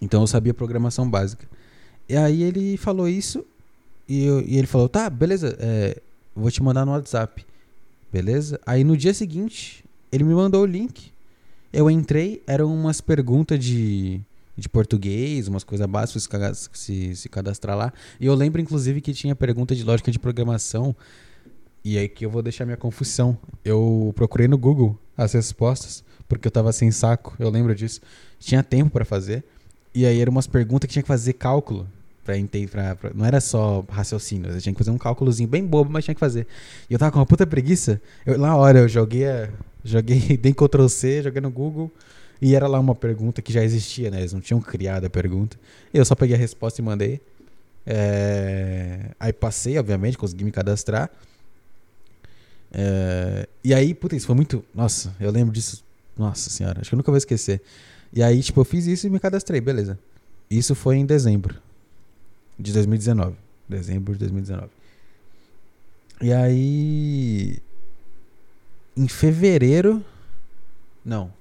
[0.00, 1.46] Então eu sabia programação básica.
[2.08, 3.44] E aí ele falou isso
[4.08, 6.00] e, eu, e ele falou, tá, beleza, é,
[6.34, 7.46] vou te mandar no WhatsApp.
[8.12, 8.60] Beleza?
[8.66, 11.12] Aí no dia seguinte, ele me mandou o link.
[11.72, 14.20] Eu entrei, eram umas perguntas de
[14.56, 17.92] de português, umas coisas básicas, se, se cadastrar lá.
[18.18, 20.96] E eu lembro, inclusive, que tinha pergunta de lógica de programação.
[21.84, 23.38] E aí que eu vou deixar minha confusão.
[23.64, 28.00] Eu procurei no Google as respostas, porque eu tava sem saco, eu lembro disso.
[28.40, 29.44] Tinha tempo para fazer.
[29.94, 31.86] E aí eram umas perguntas que tinha que fazer cálculo.
[32.24, 32.34] Pra
[32.68, 36.04] pra, pra, não era só raciocínio, eu tinha que fazer um cálculozinho bem bobo, mas
[36.04, 36.44] tinha que fazer.
[36.90, 38.02] E eu tava com uma puta preguiça.
[38.26, 39.26] Eu, na hora eu joguei,
[39.84, 41.88] joguei, dei Ctrl C, joguei no Google,
[42.40, 44.18] e era lá uma pergunta que já existia, né?
[44.18, 45.58] Eles não tinham criado a pergunta.
[45.92, 47.20] Eu só peguei a resposta e mandei.
[47.86, 49.10] É...
[49.18, 51.10] Aí passei, obviamente, consegui me cadastrar.
[52.72, 53.48] É...
[53.64, 54.64] E aí, puta, isso foi muito.
[54.74, 55.84] Nossa, eu lembro disso.
[56.16, 57.60] Nossa senhora, acho que eu nunca vou esquecer.
[58.12, 59.98] E aí, tipo, eu fiz isso e me cadastrei, beleza.
[60.50, 61.56] Isso foi em dezembro
[62.58, 63.36] de 2019.
[63.68, 64.70] Dezembro de 2019.
[66.22, 67.58] E aí.
[68.96, 70.04] em fevereiro.
[71.04, 71.35] Não.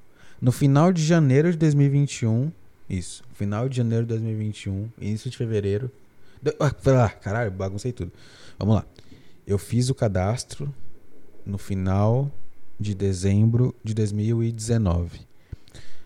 [0.45, 2.51] No final de janeiro de 2021.
[2.87, 3.23] Isso.
[3.33, 4.91] Final de janeiro de 2021.
[5.01, 5.89] Início de fevereiro.
[6.59, 8.11] Ah, caralho, baguncei tudo.
[8.59, 8.85] Vamos lá.
[9.47, 10.71] Eu fiz o cadastro
[11.43, 12.31] no final
[12.79, 15.21] de dezembro de 2019.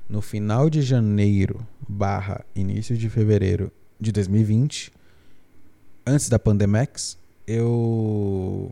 [0.07, 4.93] No final de janeiro barra início de fevereiro de 2020,
[6.07, 8.71] antes da Pandemex, eu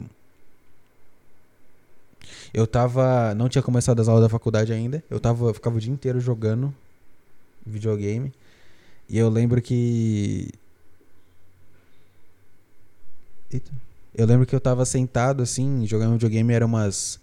[2.54, 3.34] eu tava.
[3.36, 5.04] Não tinha começado as aulas da faculdade ainda.
[5.10, 5.46] Eu tava.
[5.48, 6.74] Eu ficava o dia inteiro jogando
[7.66, 8.34] videogame.
[9.10, 10.50] E eu lembro que.
[13.52, 13.72] Eita.
[14.14, 17.20] Eu lembro que eu tava sentado assim, jogando videogame, era umas.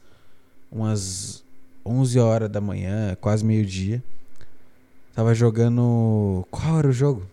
[0.70, 1.44] umas
[1.84, 4.02] 11 horas da manhã, quase meio-dia.
[5.14, 6.46] Tava jogando.
[6.50, 7.26] Qual era o jogo?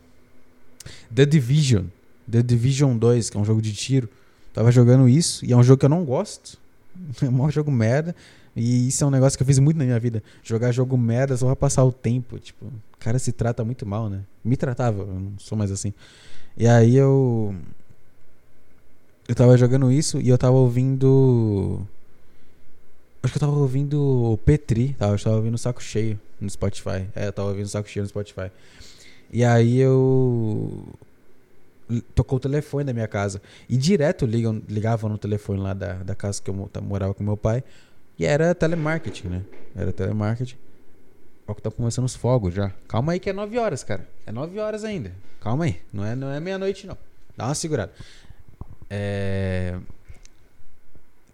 [1.14, 1.86] The Division.
[2.30, 4.10] The Division 2, que é um jogo de tiro.
[4.54, 6.61] Tava jogando isso, e é um jogo que eu não gosto.
[7.22, 8.16] É um jogo merda.
[8.56, 10.22] E isso é um negócio que eu fiz muito na minha vida.
[10.44, 12.38] Jogar jogo merda só pra passar o tempo.
[12.38, 14.22] Tipo, o cara se trata muito mal, né?
[14.44, 15.94] Me tratava, eu não sou mais assim.
[16.58, 17.56] E aí eu.
[19.28, 21.86] Eu tava jogando isso e eu tava ouvindo.
[23.24, 24.02] Acho que eu tava ouvindo
[24.34, 27.08] o Petri, tava, eu tava ouvindo o Saco Cheio no Spotify.
[27.16, 28.52] É, eu tava ouvindo o Saco Cheio no Spotify.
[29.32, 30.84] E aí eu
[32.00, 33.42] tocou o telefone da minha casa.
[33.68, 37.36] E direto ligam, ligavam no telefone lá da, da casa que eu morava com meu
[37.36, 37.64] pai.
[38.18, 39.42] E era telemarketing, né?
[39.76, 40.58] Era telemarketing.
[41.48, 42.72] Ó que tá começando os fogos já.
[42.88, 44.08] Calma aí que é 9 horas, cara.
[44.26, 45.12] É 9 horas ainda.
[45.42, 45.82] Calma aí.
[45.92, 46.98] Não é, não é meia-noite, não.
[47.36, 47.92] Dá uma segurada.
[48.90, 49.78] É...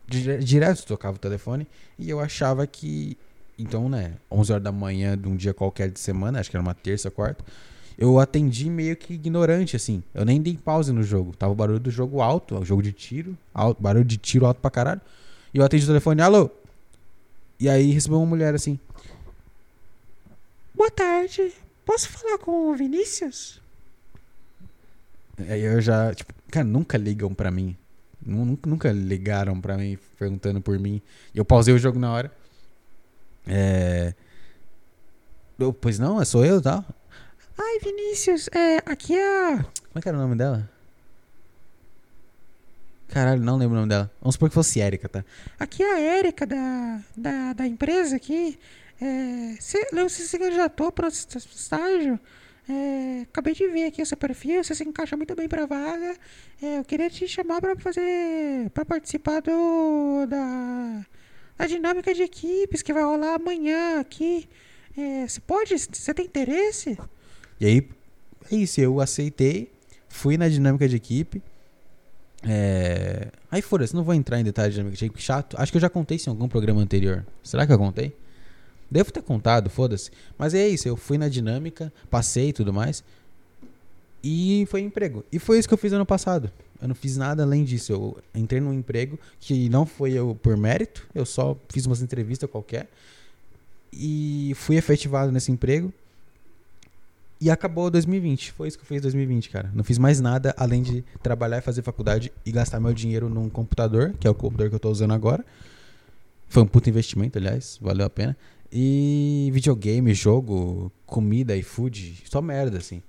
[0.08, 1.67] Direto tocava o telefone
[2.00, 3.17] e eu achava que.
[3.60, 4.13] Então, né?
[4.32, 7.12] 11 horas da manhã de um dia qualquer de semana, acho que era uma terça,
[7.12, 7.43] quarta
[7.98, 10.04] eu atendi meio que ignorante, assim.
[10.14, 11.36] Eu nem dei pause no jogo.
[11.36, 14.62] Tava o barulho do jogo alto, o jogo de tiro, alto, barulho de tiro alto
[14.62, 15.02] pra caralho.
[15.54, 16.50] E eu atendi o telefone, alô?
[17.60, 18.80] E aí recebeu uma mulher assim.
[20.76, 21.52] Boa tarde.
[21.84, 23.60] Posso falar com o Vinícius?
[25.50, 27.76] Aí eu já, tipo, cara, nunca ligam pra mim.
[28.24, 31.02] Nunca, nunca ligaram pra mim perguntando por mim.
[31.34, 32.32] Eu pausei o jogo na hora.
[33.48, 34.14] É.
[35.58, 36.86] Eu, pois não, é sou eu, tá?
[37.58, 39.58] Ai, Vinícius, é, aqui é a.
[39.58, 40.70] Como é que era o nome dela?
[43.10, 44.12] Caralho, não lembro o nome dela.
[44.22, 45.26] Vamos supor que fosse Érica, tá?
[45.60, 48.60] Aqui é a Érica da, da, da empresa aqui.
[49.02, 52.20] É, você, você se candidatou para o estágio?
[52.70, 55.65] É, acabei de ver aqui o seu perfil, você se encaixa muito bem para a
[55.65, 56.17] vaga.
[56.62, 61.06] É, eu queria te chamar para fazer, para participar do da,
[61.58, 64.50] da dinâmica de equipes que vai rolar amanhã aqui.
[64.98, 65.78] É, você pode?
[65.78, 66.98] Você tem interesse?
[67.60, 67.89] E aí,
[68.52, 69.72] é isso, eu aceitei,
[70.08, 71.41] fui na dinâmica de equipe.
[72.43, 73.30] É...
[73.52, 75.56] Aí foda-se, não vou entrar em detalhes de dinâmica de equipe, chato.
[75.60, 77.26] Acho que eu já contei isso em algum programa anterior.
[77.43, 78.15] Será que eu contei?
[78.89, 80.12] Devo ter contado, foda-se.
[80.38, 83.04] Mas é isso, eu fui na dinâmica, passei e tudo mais.
[84.24, 85.26] E foi emprego.
[85.32, 86.52] E foi isso que eu fiz ano passado.
[86.82, 87.91] Eu não fiz nada além disso.
[87.91, 92.50] Eu entrei num emprego que não foi eu por mérito, eu só fiz umas entrevistas
[92.50, 92.88] qualquer.
[93.91, 95.91] E fui efetivado nesse emprego.
[97.39, 98.52] E acabou 2020.
[98.52, 99.71] Foi isso que eu fiz em 2020, cara.
[99.73, 104.13] Não fiz mais nada além de trabalhar fazer faculdade e gastar meu dinheiro num computador,
[104.19, 105.45] que é o computador que eu tô usando agora.
[106.50, 108.36] Foi um puto investimento, aliás, valeu a pena.
[108.71, 113.02] E videogame, jogo, comida e food, só merda, assim.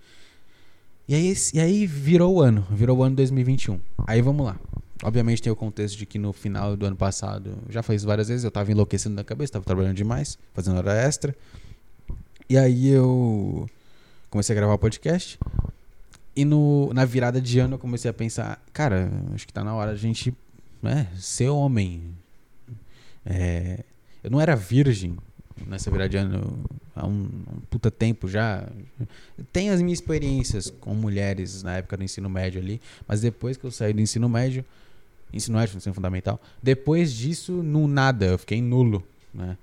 [1.09, 3.81] E aí, e aí virou o ano, virou o ano 2021.
[4.07, 4.61] Aí vamos lá.
[5.03, 8.45] Obviamente tem o contexto de que no final do ano passado, já faz várias vezes,
[8.45, 11.35] eu tava enlouquecendo na cabeça, tava trabalhando demais, fazendo hora extra.
[12.51, 13.69] E aí eu
[14.31, 15.39] comecei a gravar o podcast.
[16.35, 19.75] E no, na virada de ano eu comecei a pensar, cara, acho que tá na
[19.75, 20.35] hora a gente
[20.83, 22.15] né, ser homem.
[23.27, 23.85] É,
[24.23, 25.17] eu não era virgem
[25.67, 26.65] nessa virada de ano
[26.95, 28.69] há um, um, puta tempo já.
[29.53, 33.65] Tenho as minhas experiências com mulheres na época do ensino médio ali, mas depois que
[33.65, 34.65] eu saí do ensino médio,
[35.33, 39.57] ensino médio, ensino fundamental, depois disso, no nada, eu fiquei nulo, né?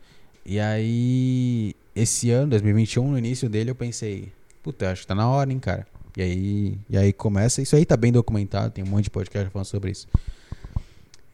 [0.45, 4.32] E aí, esse ano, 2021, no início dele, eu pensei,
[4.65, 5.86] puta, acho que tá na hora, hein, cara.
[6.17, 7.62] E aí, e aí começa.
[7.62, 10.08] Isso aí tá bem documentado, tem um monte de podcast falando sobre isso.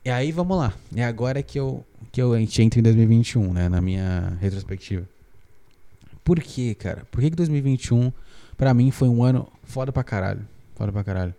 [0.03, 0.73] E aí, vamos lá.
[0.93, 3.69] É agora que eu, que eu, a gente entra em 2021, né?
[3.69, 5.07] Na minha retrospectiva.
[6.25, 7.07] Por quê, cara?
[7.09, 8.11] Por que, que 2021
[8.57, 10.45] pra mim foi um ano foda pra caralho?
[10.75, 11.33] Foda pra caralho.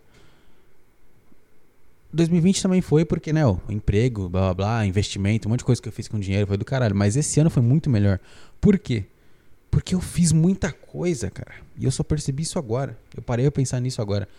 [2.11, 5.81] 2020 também foi porque, né, o emprego, blá blá blá, investimento, um monte de coisa
[5.81, 6.95] que eu fiz com dinheiro foi do caralho.
[6.95, 8.19] Mas esse ano foi muito melhor.
[8.59, 9.05] Por quê?
[9.73, 11.55] Porque eu fiz muita coisa, cara.
[11.75, 12.95] E eu só percebi isso agora.
[13.17, 14.29] Eu parei a pensar nisso agora.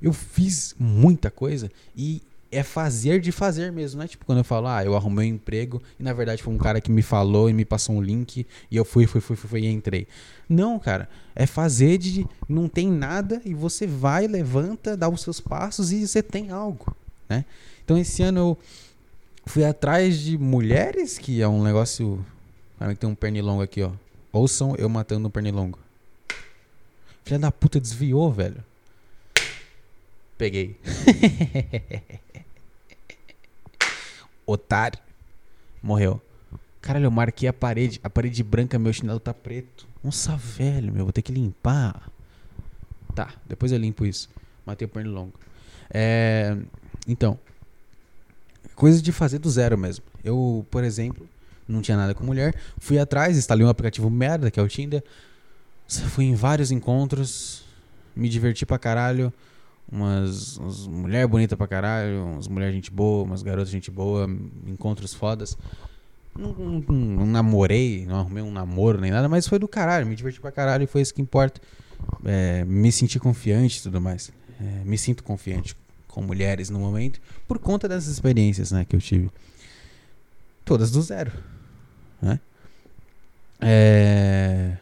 [0.00, 4.44] Eu fiz muita coisa e é fazer de fazer mesmo, não é tipo quando eu
[4.44, 7.50] falo, ah, eu arrumei um emprego e na verdade foi um cara que me falou
[7.50, 10.06] e me passou um link e eu fui, fui, fui, fui, fui e entrei.
[10.48, 15.40] Não, cara, é fazer de não tem nada e você vai, levanta, dá os seus
[15.40, 16.94] passos e você tem algo,
[17.28, 17.44] né?
[17.84, 18.58] Então esse ano eu
[19.44, 22.24] fui atrás de mulheres, que é um negócio.
[22.78, 23.90] Cara, tem um pernilongo aqui, ó.
[24.34, 25.78] Ouçam eu matando um pernilongo.
[27.24, 28.64] Filha da puta desviou, velho.
[30.36, 30.76] Peguei.
[34.44, 34.98] Otário.
[35.80, 36.20] Morreu.
[36.82, 38.00] Caralho, eu marquei a parede.
[38.02, 39.86] A parede branca, meu chinelo tá preto.
[40.02, 41.04] Nossa, velho, meu.
[41.04, 42.10] Vou ter que limpar.
[43.14, 44.28] Tá, depois eu limpo isso.
[44.66, 45.34] Matei o pernilongo.
[45.88, 46.58] É,
[47.06, 47.38] então.
[48.74, 50.04] Coisas de fazer do zero mesmo.
[50.24, 51.28] Eu, por exemplo,
[51.68, 52.54] não tinha nada com mulher.
[52.78, 55.02] Fui atrás, instalei um aplicativo merda, que é o Tinder.
[55.86, 57.62] Fui em vários encontros.
[58.14, 59.32] Me diverti pra caralho
[59.90, 64.28] umas, umas mulher bonita pra caralho, umas mulher gente boa, umas garotas gente boa,
[64.66, 65.56] encontros fodas.
[66.36, 70.16] Não, não, não, namorei, não arrumei um namoro nem nada, mas foi do caralho, me
[70.16, 71.60] diverti pra caralho e foi isso que importa.
[72.24, 74.32] É, me senti confiante e tudo mais.
[74.60, 75.76] É, me sinto confiante
[76.08, 79.30] com mulheres no momento por conta dessas experiências né, que eu tive.
[80.64, 81.30] Todas do zero.
[82.24, 82.40] Né?
[83.60, 84.76] É...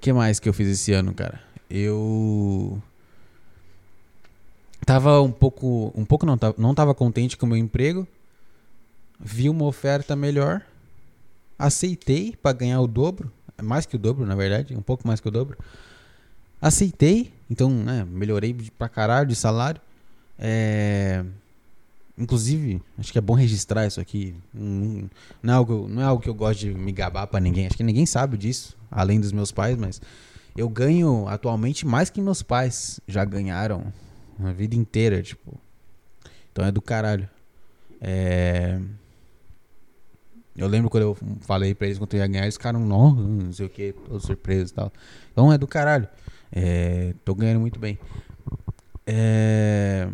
[0.00, 1.40] que mais que eu fiz esse ano, cara?
[1.68, 2.82] Eu
[4.86, 8.06] tava um pouco, um pouco não, tava, não tava contente com o meu emprego.
[9.20, 10.62] Vi uma oferta melhor.
[11.58, 15.28] Aceitei para ganhar o dobro, mais que o dobro, na verdade, um pouco mais que
[15.28, 15.58] o dobro.
[16.60, 19.80] Aceitei, então, né, melhorei pra caralho de salário.
[20.38, 21.24] É...
[22.18, 24.34] Inclusive, acho que é bom registrar isso aqui.
[24.52, 25.10] Não,
[25.42, 27.66] não, é algo, não é algo que eu gosto de me gabar para ninguém.
[27.66, 30.00] Acho que ninguém sabe disso, além dos meus pais, mas
[30.56, 33.92] eu ganho atualmente mais que meus pais já ganharam
[34.42, 35.60] a vida inteira, tipo.
[36.50, 37.28] Então é do caralho.
[38.00, 38.80] É...
[40.56, 43.52] Eu lembro quando eu falei pra eles quanto eu ia ganhar, eles ficaram, não, não
[43.52, 44.90] sei o que, todos surpresos e tal.
[45.30, 46.08] Então é do caralho.
[46.50, 47.14] É...
[47.26, 47.98] Tô ganhando muito bem.
[49.06, 50.08] É...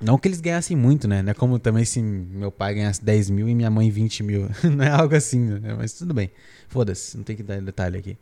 [0.00, 1.22] Não que eles ganhassem muito, né?
[1.22, 4.48] Não é como também se meu pai ganhasse 10 mil e minha mãe 20 mil.
[4.62, 5.74] não é algo assim, né?
[5.76, 6.30] Mas tudo bem.
[6.68, 8.16] Foda-se, não tem que dar detalhe aqui.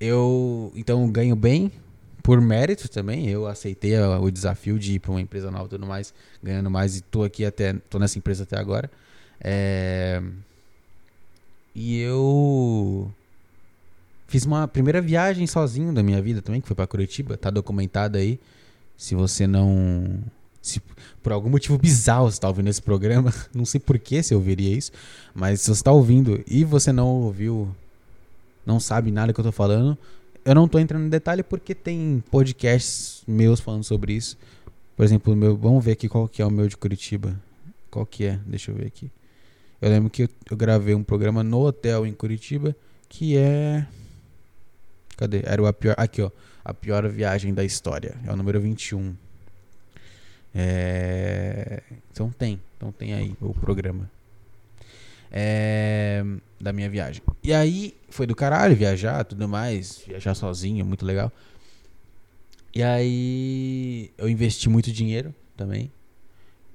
[0.00, 1.70] Eu, então, ganho bem,
[2.22, 5.86] por mérito também, eu aceitei o desafio de ir para uma empresa nova e tudo
[5.86, 8.90] mais, ganhando mais e tô aqui até, tô nessa empresa até agora.
[9.40, 10.22] É...
[11.74, 13.12] E eu
[14.26, 18.18] fiz uma primeira viagem sozinho da minha vida também, que foi para Curitiba, tá documentada
[18.18, 18.40] aí.
[18.96, 20.18] Se você não
[20.60, 20.80] se
[21.22, 24.76] por algum motivo bizarro você está ouvindo esse programa, não sei por que você ouviria
[24.76, 24.92] isso,
[25.34, 27.68] mas se você está ouvindo e você não ouviu,
[28.64, 29.96] não sabe nada que eu tô falando,
[30.44, 34.38] eu não tô entrando em detalhe porque tem podcasts meus falando sobre isso.
[34.96, 37.38] Por exemplo, meu, vamos ver aqui qual que é o meu de Curitiba.
[37.90, 38.38] Qual que é?
[38.46, 39.10] Deixa eu ver aqui.
[39.80, 42.74] Eu lembro que eu, eu gravei um programa no hotel em Curitiba
[43.08, 43.86] que é
[45.20, 45.42] Cadê?
[45.44, 46.30] Era o pior, aqui, ó,
[46.64, 48.16] a pior viagem da história.
[48.26, 49.14] É o número 21.
[50.54, 54.10] É, então tem, então tem aí o programa
[55.30, 56.24] é,
[56.60, 57.22] da minha viagem.
[57.42, 61.32] E aí foi do caralho viajar, tudo mais, viajar sozinho, muito legal.
[62.74, 65.90] E aí eu investi muito dinheiro também.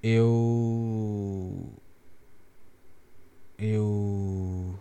[0.01, 1.73] Eu
[3.57, 4.77] eu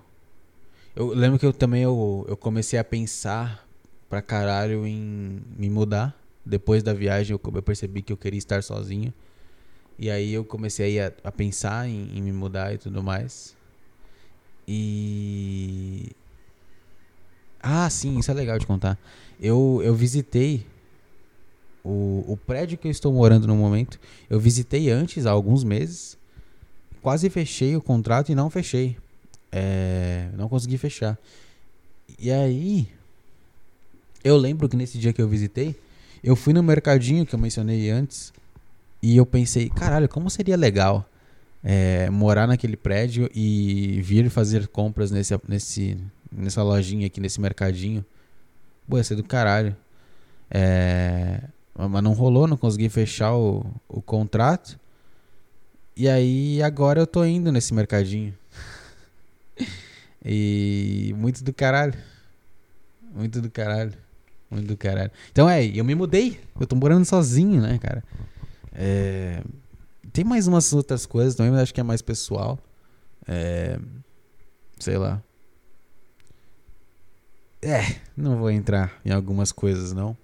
[0.96, 3.66] eu lembro que eu também eu, eu comecei a pensar
[4.08, 6.16] pra caralho em me mudar.
[6.44, 9.12] Depois da viagem eu, percebi que eu queria estar sozinho.
[9.98, 13.56] E aí eu comecei a, a pensar em, em, me mudar e tudo mais.
[14.66, 16.10] E.
[17.60, 18.98] Ah, sim, isso é legal de contar.
[19.40, 20.66] Eu, eu visitei
[21.82, 23.98] o, o prédio que eu estou morando no momento.
[24.28, 26.18] Eu visitei antes, há alguns meses.
[27.00, 28.96] Quase fechei o contrato e não fechei.
[29.52, 31.18] É, não consegui fechar.
[32.18, 32.88] E aí.
[34.22, 35.76] Eu lembro que nesse dia que eu visitei,
[36.24, 38.32] eu fui no mercadinho que eu mencionei antes.
[39.02, 41.06] E eu pensei, caralho, como seria legal
[41.62, 45.98] é, morar naquele prédio e vir fazer compras nesse, nesse,
[46.32, 48.02] nessa lojinha aqui, nesse mercadinho.
[48.88, 49.76] Pô, ia ser do caralho.
[50.50, 51.42] É,
[51.74, 54.80] mas não rolou, não consegui fechar o, o contrato.
[55.94, 58.34] E aí agora eu tô indo nesse mercadinho.
[60.24, 61.94] e muito do caralho.
[63.14, 64.03] Muito do caralho.
[64.54, 65.10] Muito do caralho.
[65.32, 66.40] Então é, eu me mudei.
[66.60, 68.04] Eu tô morando sozinho, né, cara?
[68.72, 69.42] É,
[70.12, 72.56] tem mais umas outras coisas também, mas acho que é mais pessoal.
[73.26, 73.78] É,
[74.78, 75.20] sei lá.
[77.60, 80.16] É, não vou entrar em algumas coisas não.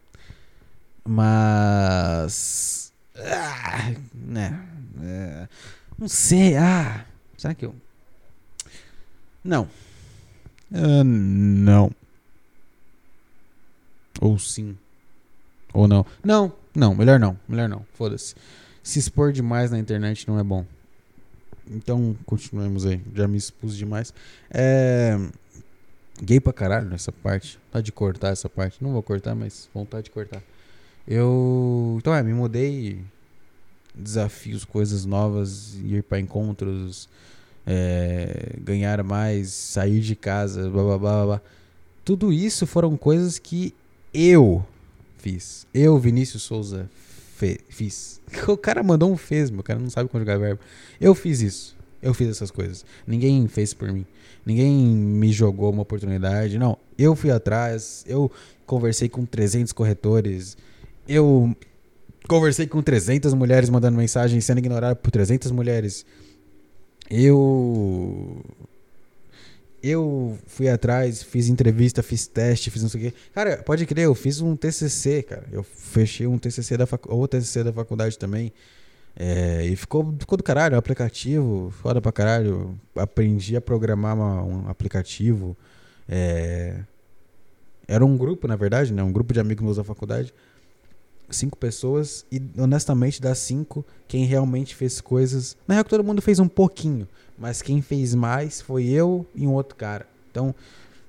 [1.04, 2.92] Mas.
[3.16, 5.48] Ah, né,
[5.98, 6.56] Não sei.
[6.56, 7.04] Ah,
[7.36, 7.74] será que eu.
[9.42, 9.68] Não.
[10.70, 11.90] Uh, não.
[14.20, 14.76] Ou sim.
[15.72, 16.04] Ou não.
[16.22, 17.38] Não, não, melhor não.
[17.48, 17.84] Melhor não.
[17.94, 18.34] Foda-se.
[18.82, 20.64] Se expor demais na internet não é bom.
[21.70, 23.00] Então, continuemos aí.
[23.14, 24.12] Já me expus demais.
[24.50, 25.16] É.
[26.22, 27.58] Gay pra caralho nessa parte.
[27.70, 28.82] Tá de cortar essa parte.
[28.82, 30.42] Não vou cortar, mas vontade de cortar.
[31.06, 31.96] Eu.
[31.98, 33.00] Então é, me mudei.
[33.94, 37.08] Desafios, coisas novas, ir para encontros,
[37.66, 41.40] é, ganhar mais, sair de casa, blá, blá blá blá.
[42.04, 43.74] Tudo isso foram coisas que
[44.12, 44.64] eu
[45.18, 45.66] fiz.
[45.72, 46.90] Eu, Vinícius Souza,
[47.68, 48.20] fiz.
[48.46, 50.60] O cara mandou um fez, meu cara não sabe conjugar verbo.
[51.00, 51.76] Eu fiz isso.
[52.02, 52.84] Eu fiz essas coisas.
[53.06, 54.06] Ninguém fez por mim.
[54.44, 56.58] Ninguém me jogou uma oportunidade.
[56.58, 58.04] Não, eu fui atrás.
[58.06, 58.30] Eu
[58.66, 60.56] conversei com 300 corretores.
[61.06, 61.54] Eu
[62.26, 66.06] conversei com 300 mulheres mandando mensagem sendo ignorado por 300 mulheres.
[67.10, 68.42] Eu
[69.82, 73.16] eu fui atrás, fiz entrevista, fiz teste, fiz não sei o quê.
[73.34, 75.46] Cara, pode crer, eu fiz um TCC, cara.
[75.50, 78.52] Eu fechei um TCC da ou TCC da faculdade também.
[79.16, 82.78] É, e ficou, ficou do caralho, o aplicativo, foda pra caralho.
[82.94, 85.56] Aprendi a programar uma, um aplicativo.
[86.08, 86.80] É,
[87.88, 89.02] era um grupo, na verdade, né?
[89.02, 90.32] Um grupo de amigos meus da faculdade.
[91.30, 92.24] Cinco pessoas.
[92.30, 95.56] E honestamente, das cinco, quem realmente fez coisas.
[95.66, 97.06] Na real, todo mundo fez um pouquinho.
[97.38, 100.06] Mas quem fez mais foi eu e um outro cara.
[100.30, 100.54] Então,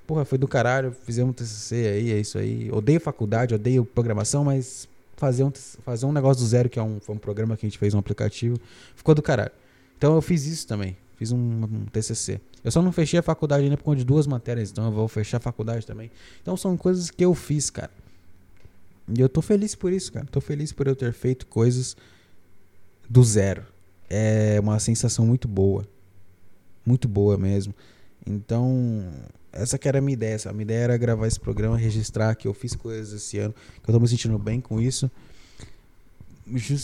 [0.06, 0.92] porra, foi do caralho.
[1.04, 2.70] Fizemos um TCC aí, é isso aí.
[2.70, 5.52] Odeio faculdade, odeio programação, mas fazer um,
[5.84, 7.94] fazer um negócio do zero, que é um, foi um programa que a gente fez,
[7.94, 8.58] um aplicativo,
[8.96, 9.52] ficou do caralho.
[9.96, 10.96] Então eu fiz isso também.
[11.16, 12.40] Fiz um, um TCC.
[12.64, 15.06] Eu só não fechei a faculdade ainda por conta de duas matérias, então eu vou
[15.06, 16.10] fechar a faculdade também.
[16.40, 17.90] Então são coisas que eu fiz, cara.
[19.08, 20.26] E eu tô feliz por isso, cara.
[20.30, 21.96] Tô feliz por eu ter feito coisas
[23.08, 23.64] do zero.
[24.08, 25.86] É uma sensação muito boa.
[26.84, 27.74] Muito boa mesmo.
[28.26, 29.04] Então,
[29.52, 30.38] essa que era a minha ideia.
[30.46, 33.90] A minha ideia era gravar esse programa, registrar que eu fiz coisas esse ano, que
[33.90, 35.10] eu tô me sentindo bem com isso.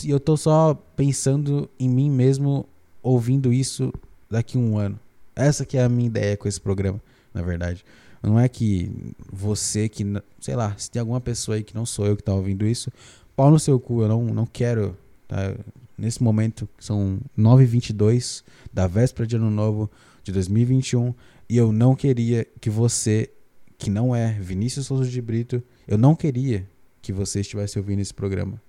[0.03, 2.65] E eu tô só pensando em mim mesmo
[3.01, 3.93] ouvindo isso
[4.29, 4.99] daqui a um ano.
[5.35, 7.01] Essa que é a minha ideia com esse programa,
[7.33, 7.83] na verdade.
[8.21, 8.91] Não é que
[9.31, 10.03] você que,
[10.39, 12.91] sei lá, se tem alguma pessoa aí que não sou eu que tá ouvindo isso,
[13.35, 14.97] pau no seu cu, eu não, não quero,
[15.27, 15.55] tá?
[15.97, 19.89] Nesse momento, são 9h22 da véspera de ano novo
[20.23, 21.13] de 2021,
[21.49, 23.29] e eu não queria que você,
[23.77, 26.67] que não é Vinícius Souza de Brito, eu não queria
[27.01, 28.61] que você estivesse ouvindo esse programa.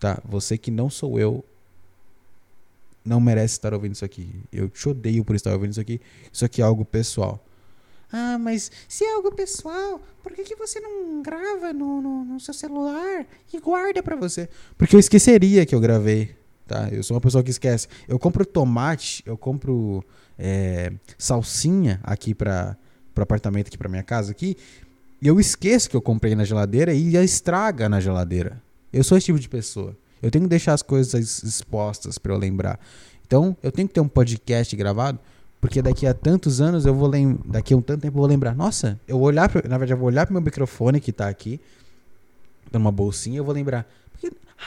[0.00, 0.20] Tá?
[0.24, 1.44] Você que não sou eu,
[3.04, 4.28] não merece estar ouvindo isso aqui.
[4.52, 6.00] Eu te odeio por estar ouvindo isso aqui.
[6.32, 7.42] Isso aqui é algo pessoal.
[8.12, 12.40] Ah, mas se é algo pessoal, por que, que você não grava no, no, no
[12.40, 14.48] seu celular e guarda para você?
[14.76, 16.34] Porque eu esqueceria que eu gravei,
[16.66, 16.88] tá?
[16.90, 17.86] Eu sou uma pessoa que esquece.
[18.06, 20.02] Eu compro tomate, eu compro
[20.38, 22.76] é, salsinha aqui para
[23.16, 24.56] o apartamento, aqui para minha casa aqui,
[25.20, 28.62] e eu esqueço que eu comprei na geladeira e já estraga na geladeira.
[28.92, 29.96] Eu sou esse tipo de pessoa.
[30.22, 32.80] Eu tenho que deixar as coisas expostas para eu lembrar.
[33.26, 35.20] Então, eu tenho que ter um podcast gravado
[35.60, 37.42] porque daqui a tantos anos eu vou lembrar.
[37.52, 38.54] Daqui a um tanto tempo eu vou lembrar.
[38.54, 39.48] Nossa, eu vou olhar.
[39.48, 41.60] Pra, na verdade, eu vou olhar pro meu microfone que tá aqui.
[42.72, 43.86] Numa bolsinha, eu vou lembrar.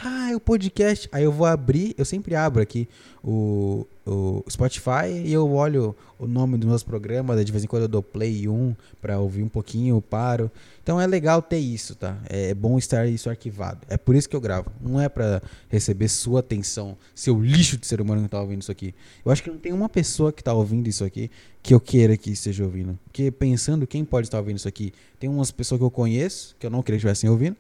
[0.04, 1.08] Ah, é o podcast.
[1.12, 1.94] Aí eu vou abrir.
[1.96, 2.90] Eu sempre abro aqui
[3.24, 7.84] o, o Spotify e eu olho o nome dos meus programas, de vez em quando
[7.84, 10.50] eu dou play um para ouvir um pouquinho, eu paro.
[10.82, 12.18] Então é legal ter isso, tá?
[12.28, 13.82] É bom estar isso arquivado.
[13.88, 14.72] É por isso que eu gravo.
[14.82, 15.40] Não é para
[15.70, 18.96] receber sua atenção, seu lixo de ser humano que tá ouvindo isso aqui.
[19.24, 21.30] Eu acho que não tem uma pessoa que tá ouvindo isso aqui
[21.62, 22.98] que eu queira que esteja ouvindo.
[23.06, 26.66] Porque pensando quem pode estar ouvindo isso aqui, tem umas pessoas que eu conheço, que
[26.66, 27.56] eu não queria que estivessem ouvindo.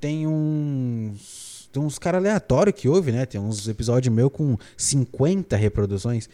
[0.00, 1.45] Tem uns
[1.76, 3.26] tem uns caras aleatórios que ouve, né?
[3.26, 6.26] Tem uns episódios meu com 50 reproduções.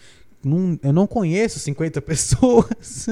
[0.45, 3.09] Não, eu não conheço 50 pessoas.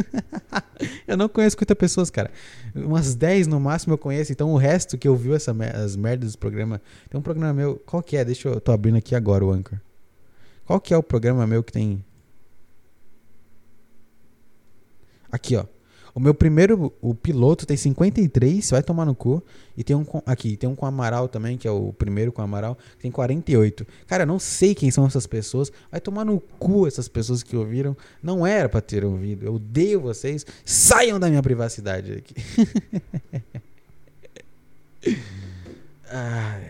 [1.08, 2.30] eu não conheço 50 pessoas, cara.
[2.72, 4.30] Umas 10 no máximo eu conheço.
[4.30, 6.80] Então o resto que ouviu essa, as merdas do programa.
[7.08, 7.82] Tem um programa meu.
[7.84, 8.24] Qual que é?
[8.24, 8.60] Deixa eu.
[8.60, 9.80] tô abrindo aqui agora o Anchor.
[10.64, 12.04] Qual que é o programa meu que tem.
[15.32, 15.64] Aqui, ó.
[16.14, 19.42] O meu primeiro, o piloto tem 53, vai tomar no cu.
[19.76, 22.42] E tem um com, aqui, tem um com Amaral também, que é o primeiro com
[22.42, 23.86] Amaral, que tem 48.
[24.06, 25.72] Cara, não sei quem são essas pessoas.
[25.90, 27.96] Vai tomar no cu essas pessoas que ouviram.
[28.22, 29.46] Não era para ter ouvido.
[29.46, 30.44] Eu odeio vocês.
[30.64, 32.34] Saiam da minha privacidade aqui.
[36.10, 36.60] ah,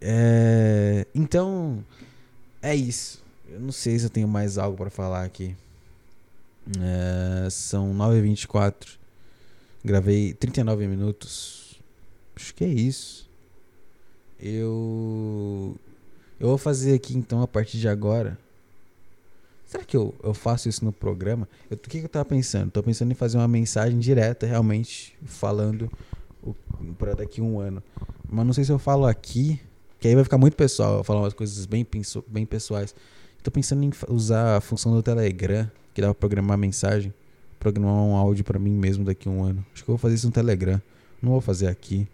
[0.00, 1.84] é, então,
[2.62, 3.22] é isso.
[3.48, 5.54] Eu não sei se eu tenho mais algo para falar aqui.
[6.80, 8.98] É, são 9h24.
[9.84, 11.80] Gravei 39 minutos.
[12.34, 13.30] Acho que é isso.
[14.38, 15.76] Eu
[16.38, 18.38] Eu vou fazer aqui então a partir de agora.
[19.64, 21.48] Será que eu, eu faço isso no programa?
[21.70, 22.70] Eu, o que, que eu tava pensando?
[22.70, 25.90] Tô pensando em fazer uma mensagem direta, realmente, falando
[26.98, 27.82] para daqui um ano.
[28.28, 29.60] Mas não sei se eu falo aqui,
[29.98, 31.86] que aí vai ficar muito pessoal, eu falar umas coisas bem,
[32.28, 32.94] bem pessoais.
[33.46, 37.14] Tô pensando em usar a função do Telegram, que dá pra programar mensagem,
[37.60, 39.64] programar um áudio para mim mesmo daqui a um ano.
[39.72, 40.82] Acho que eu vou fazer isso no Telegram.
[41.22, 42.08] Não vou fazer aqui.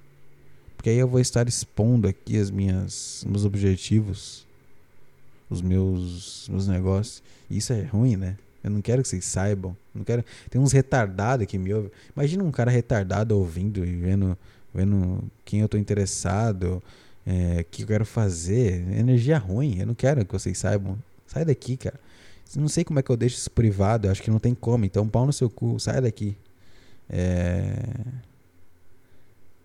[0.76, 4.46] Porque aí eu vou estar expondo aqui as minhas meus objetivos,
[5.48, 7.22] os meus meus negócios.
[7.48, 8.36] E isso é ruim, né?
[8.62, 9.74] Eu não quero que vocês saibam.
[9.94, 10.22] Não quero.
[10.50, 11.90] Tem uns retardados que me ouvem.
[12.14, 14.36] Imagina um cara retardado ouvindo e vendo,
[14.74, 16.82] vendo quem eu tô interessado,
[17.26, 18.86] o é, que eu quero fazer.
[18.92, 19.78] Energia ruim.
[19.78, 20.98] Eu não quero que vocês saibam.
[21.32, 21.98] Sai daqui, cara.
[22.54, 24.10] Não sei como é que eu deixo isso privado.
[24.10, 24.84] Acho que não tem como.
[24.84, 25.80] Então, pau no seu cu.
[25.80, 26.36] Sai daqui.
[27.08, 27.74] É...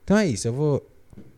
[0.04, 0.48] Então é isso.
[0.48, 0.88] Eu vou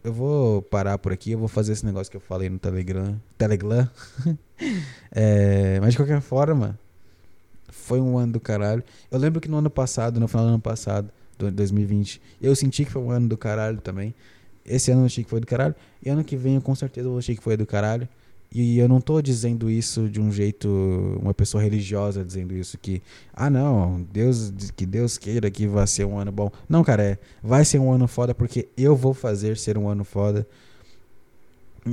[0.04, 3.20] eu vou parar por aqui, eu vou fazer esse negócio que eu falei no Telegram.
[3.38, 3.90] Telegram.
[5.12, 6.80] é, mas de qualquer forma,
[7.70, 8.84] foi um ano do caralho.
[9.10, 12.86] Eu lembro que no ano passado, no final do ano passado, do 2020, eu senti
[12.86, 14.14] que foi um ano do caralho também.
[14.66, 15.76] Esse ano eu achei que foi do caralho.
[16.04, 18.08] E ano que vem eu com certeza eu achei que foi do caralho.
[18.52, 20.68] E eu não tô dizendo isso de um jeito,
[21.22, 26.06] uma pessoa religiosa dizendo isso que, ah não, Deus, que Deus queira que vá ser
[26.06, 26.52] um ano bom.
[26.68, 30.04] Não, cara, é, vai ser um ano foda porque eu vou fazer ser um ano
[30.04, 30.47] foda.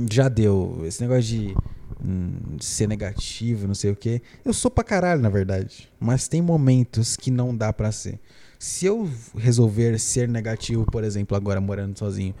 [0.09, 0.81] Já deu.
[0.83, 1.55] Esse negócio de
[2.03, 4.19] hum, ser negativo, não sei o que.
[4.43, 5.87] Eu sou pra caralho, na verdade.
[5.99, 8.19] Mas tem momentos que não dá pra ser.
[8.57, 12.33] Se eu resolver ser negativo, por exemplo, agora morando sozinho,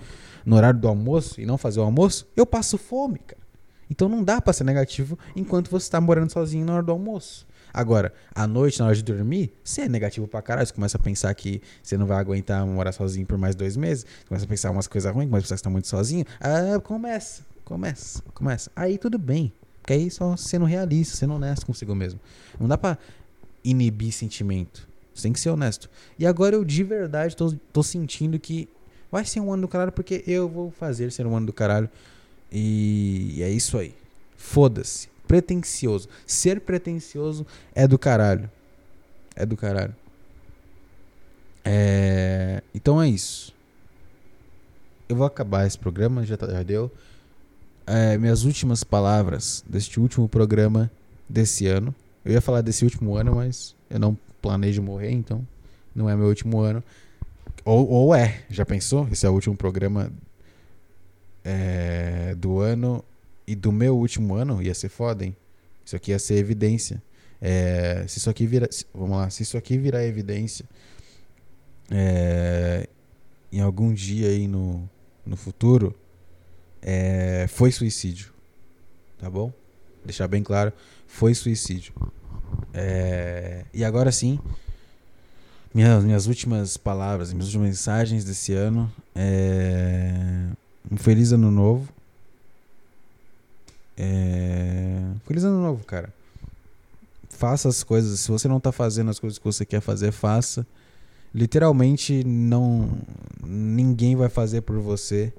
[0.43, 3.46] no horário do almoço e não fazer o almoço, eu passo fome, cara.
[3.89, 7.47] Então não dá pra ser negativo enquanto você tá morando sozinho na hora do almoço.
[7.73, 10.65] Agora, à noite, na hora de dormir, você é negativo pra caralho.
[10.65, 14.05] Você começa a pensar que você não vai aguentar morar sozinho por mais dois meses.
[14.27, 16.25] Começa a pensar umas coisas ruins, começa a pensar que você tá muito sozinho.
[16.39, 18.71] Ah, começa, começa, começa.
[18.75, 19.53] Aí tudo bem.
[19.81, 22.19] Porque aí só sendo realista, sendo honesto consigo mesmo.
[22.59, 22.97] Não dá pra
[23.63, 24.87] inibir sentimento.
[25.13, 25.89] Você tem que ser honesto.
[26.17, 28.67] E agora eu de verdade tô, tô sentindo que
[29.11, 31.89] vai ser um ano do caralho porque eu vou fazer ser um ano do caralho.
[32.51, 33.93] E é isso aí.
[34.35, 35.09] Foda-se.
[35.27, 36.07] Pretencioso.
[36.25, 37.45] Ser pretencioso
[37.75, 38.49] é do caralho.
[39.35, 39.95] É do caralho.
[41.63, 42.63] É...
[42.73, 43.53] Então é isso.
[45.09, 46.91] Eu vou acabar esse programa, já, tá, já deu.
[47.85, 50.91] É, minhas últimas palavras deste último programa
[51.29, 51.95] desse ano.
[52.25, 55.47] Eu ia falar desse último ano, mas eu não planejo morrer, então
[55.95, 56.83] não é meu último ano.
[57.63, 59.07] Ou, ou é, já pensou?
[59.11, 60.11] Esse é o último programa
[61.47, 63.01] é, do ano
[63.47, 65.33] e do meu último ano ia ser foda, hein?
[65.85, 67.01] Isso aqui ia ser evidência.
[67.41, 68.67] É, se isso aqui virar.
[68.93, 70.65] Vamos lá, se isso aqui virar evidência
[71.89, 72.89] é,
[73.49, 74.89] em algum dia aí no,
[75.25, 75.95] no futuro,
[76.81, 78.33] é, foi suicídio.
[79.17, 79.53] Tá bom?
[80.03, 80.73] Deixar bem claro,
[81.07, 81.93] foi suicídio.
[83.73, 84.39] E agora sim,
[85.73, 88.91] minhas, minhas últimas palavras, minhas últimas mensagens desse ano.
[89.15, 90.49] É,
[90.91, 91.87] um feliz ano novo.
[93.97, 95.01] É...
[95.25, 96.13] Feliz ano novo, cara.
[97.29, 98.19] Faça as coisas.
[98.19, 100.65] Se você não tá fazendo as coisas que você quer fazer, faça.
[101.33, 102.97] Literalmente, não.
[103.43, 105.33] Ninguém vai fazer por você.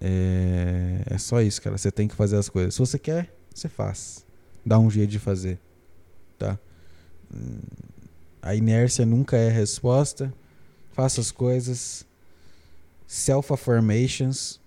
[0.00, 1.02] É...
[1.06, 1.78] é só isso, cara.
[1.78, 2.74] Você tem que fazer as coisas.
[2.74, 4.24] Se você quer, você faz.
[4.64, 5.58] Dá um jeito de fazer.
[6.38, 6.58] Tá?
[8.40, 10.32] A inércia nunca é resposta.
[10.92, 12.04] Faça as coisas
[13.06, 14.60] Self-Affirmations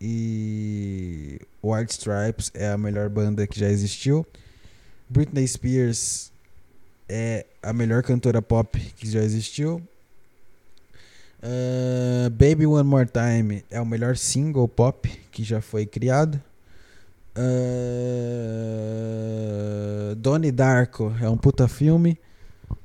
[0.00, 4.26] e White Stripes é a melhor banda que já existiu.
[5.08, 6.30] Britney Spears
[7.08, 9.82] é a melhor cantora pop que já existiu.
[11.42, 16.42] Uh, Baby One More Time é o melhor single pop que já foi criado.
[17.36, 17.44] Uh,
[20.16, 22.18] Donnie Darko é um puta filme.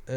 [0.08, 0.14] Uh,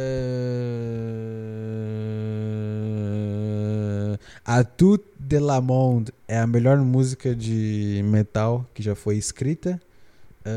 [4.47, 9.83] a Tout de la Monde é a melhor música de metal que já foi escrita.
[10.47, 10.51] Uh,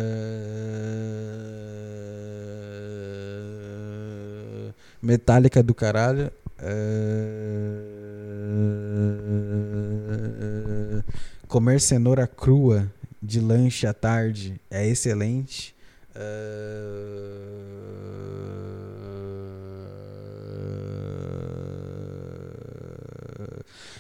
[5.02, 6.32] Metálica do caralho.
[6.60, 7.02] Uh,
[11.48, 12.88] comer cenoura crua
[13.20, 15.74] de lanche à tarde é excelente.
[16.16, 17.79] Uh,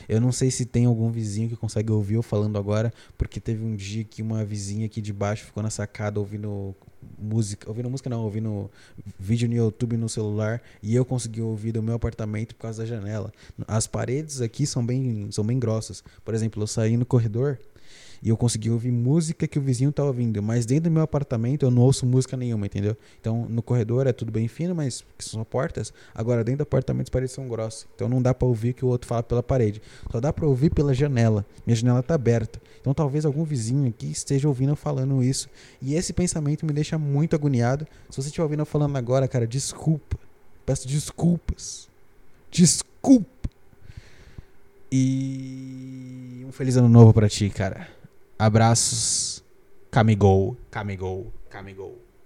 [0.09, 3.63] Eu não sei se tem algum vizinho que consegue ouvir eu falando agora, porque teve
[3.63, 6.75] um dia que uma vizinha aqui de baixo ficou na sacada ouvindo
[7.17, 8.71] música, ouvindo música não, ouvindo
[9.19, 12.87] vídeo no YouTube no celular e eu consegui ouvir do meu apartamento por causa da
[12.87, 13.31] janela.
[13.67, 16.03] As paredes aqui são bem, são bem grossas.
[16.25, 17.59] Por exemplo, eu saí no corredor
[18.21, 20.41] E eu consegui ouvir música que o vizinho tá ouvindo.
[20.41, 22.95] Mas dentro do meu apartamento eu não ouço música nenhuma, entendeu?
[23.19, 25.93] Então no corredor é tudo bem fino, mas são portas.
[26.13, 27.87] Agora dentro do apartamento as paredes são grossas.
[27.95, 29.81] Então não dá para ouvir o que o outro fala pela parede.
[30.11, 31.45] Só dá para ouvir pela janela.
[31.65, 32.61] Minha janela tá aberta.
[32.81, 35.49] Então talvez algum vizinho aqui esteja ouvindo eu falando isso.
[35.81, 37.87] E esse pensamento me deixa muito agoniado.
[38.09, 40.17] Se você estiver ouvindo eu falando agora, cara, desculpa.
[40.65, 41.89] Peço desculpas.
[42.51, 43.49] Desculpa.
[44.91, 47.98] E um feliz ano novo para ti, cara.
[48.39, 49.43] Abraços.
[49.91, 52.08] Camigol, camigol, camigol.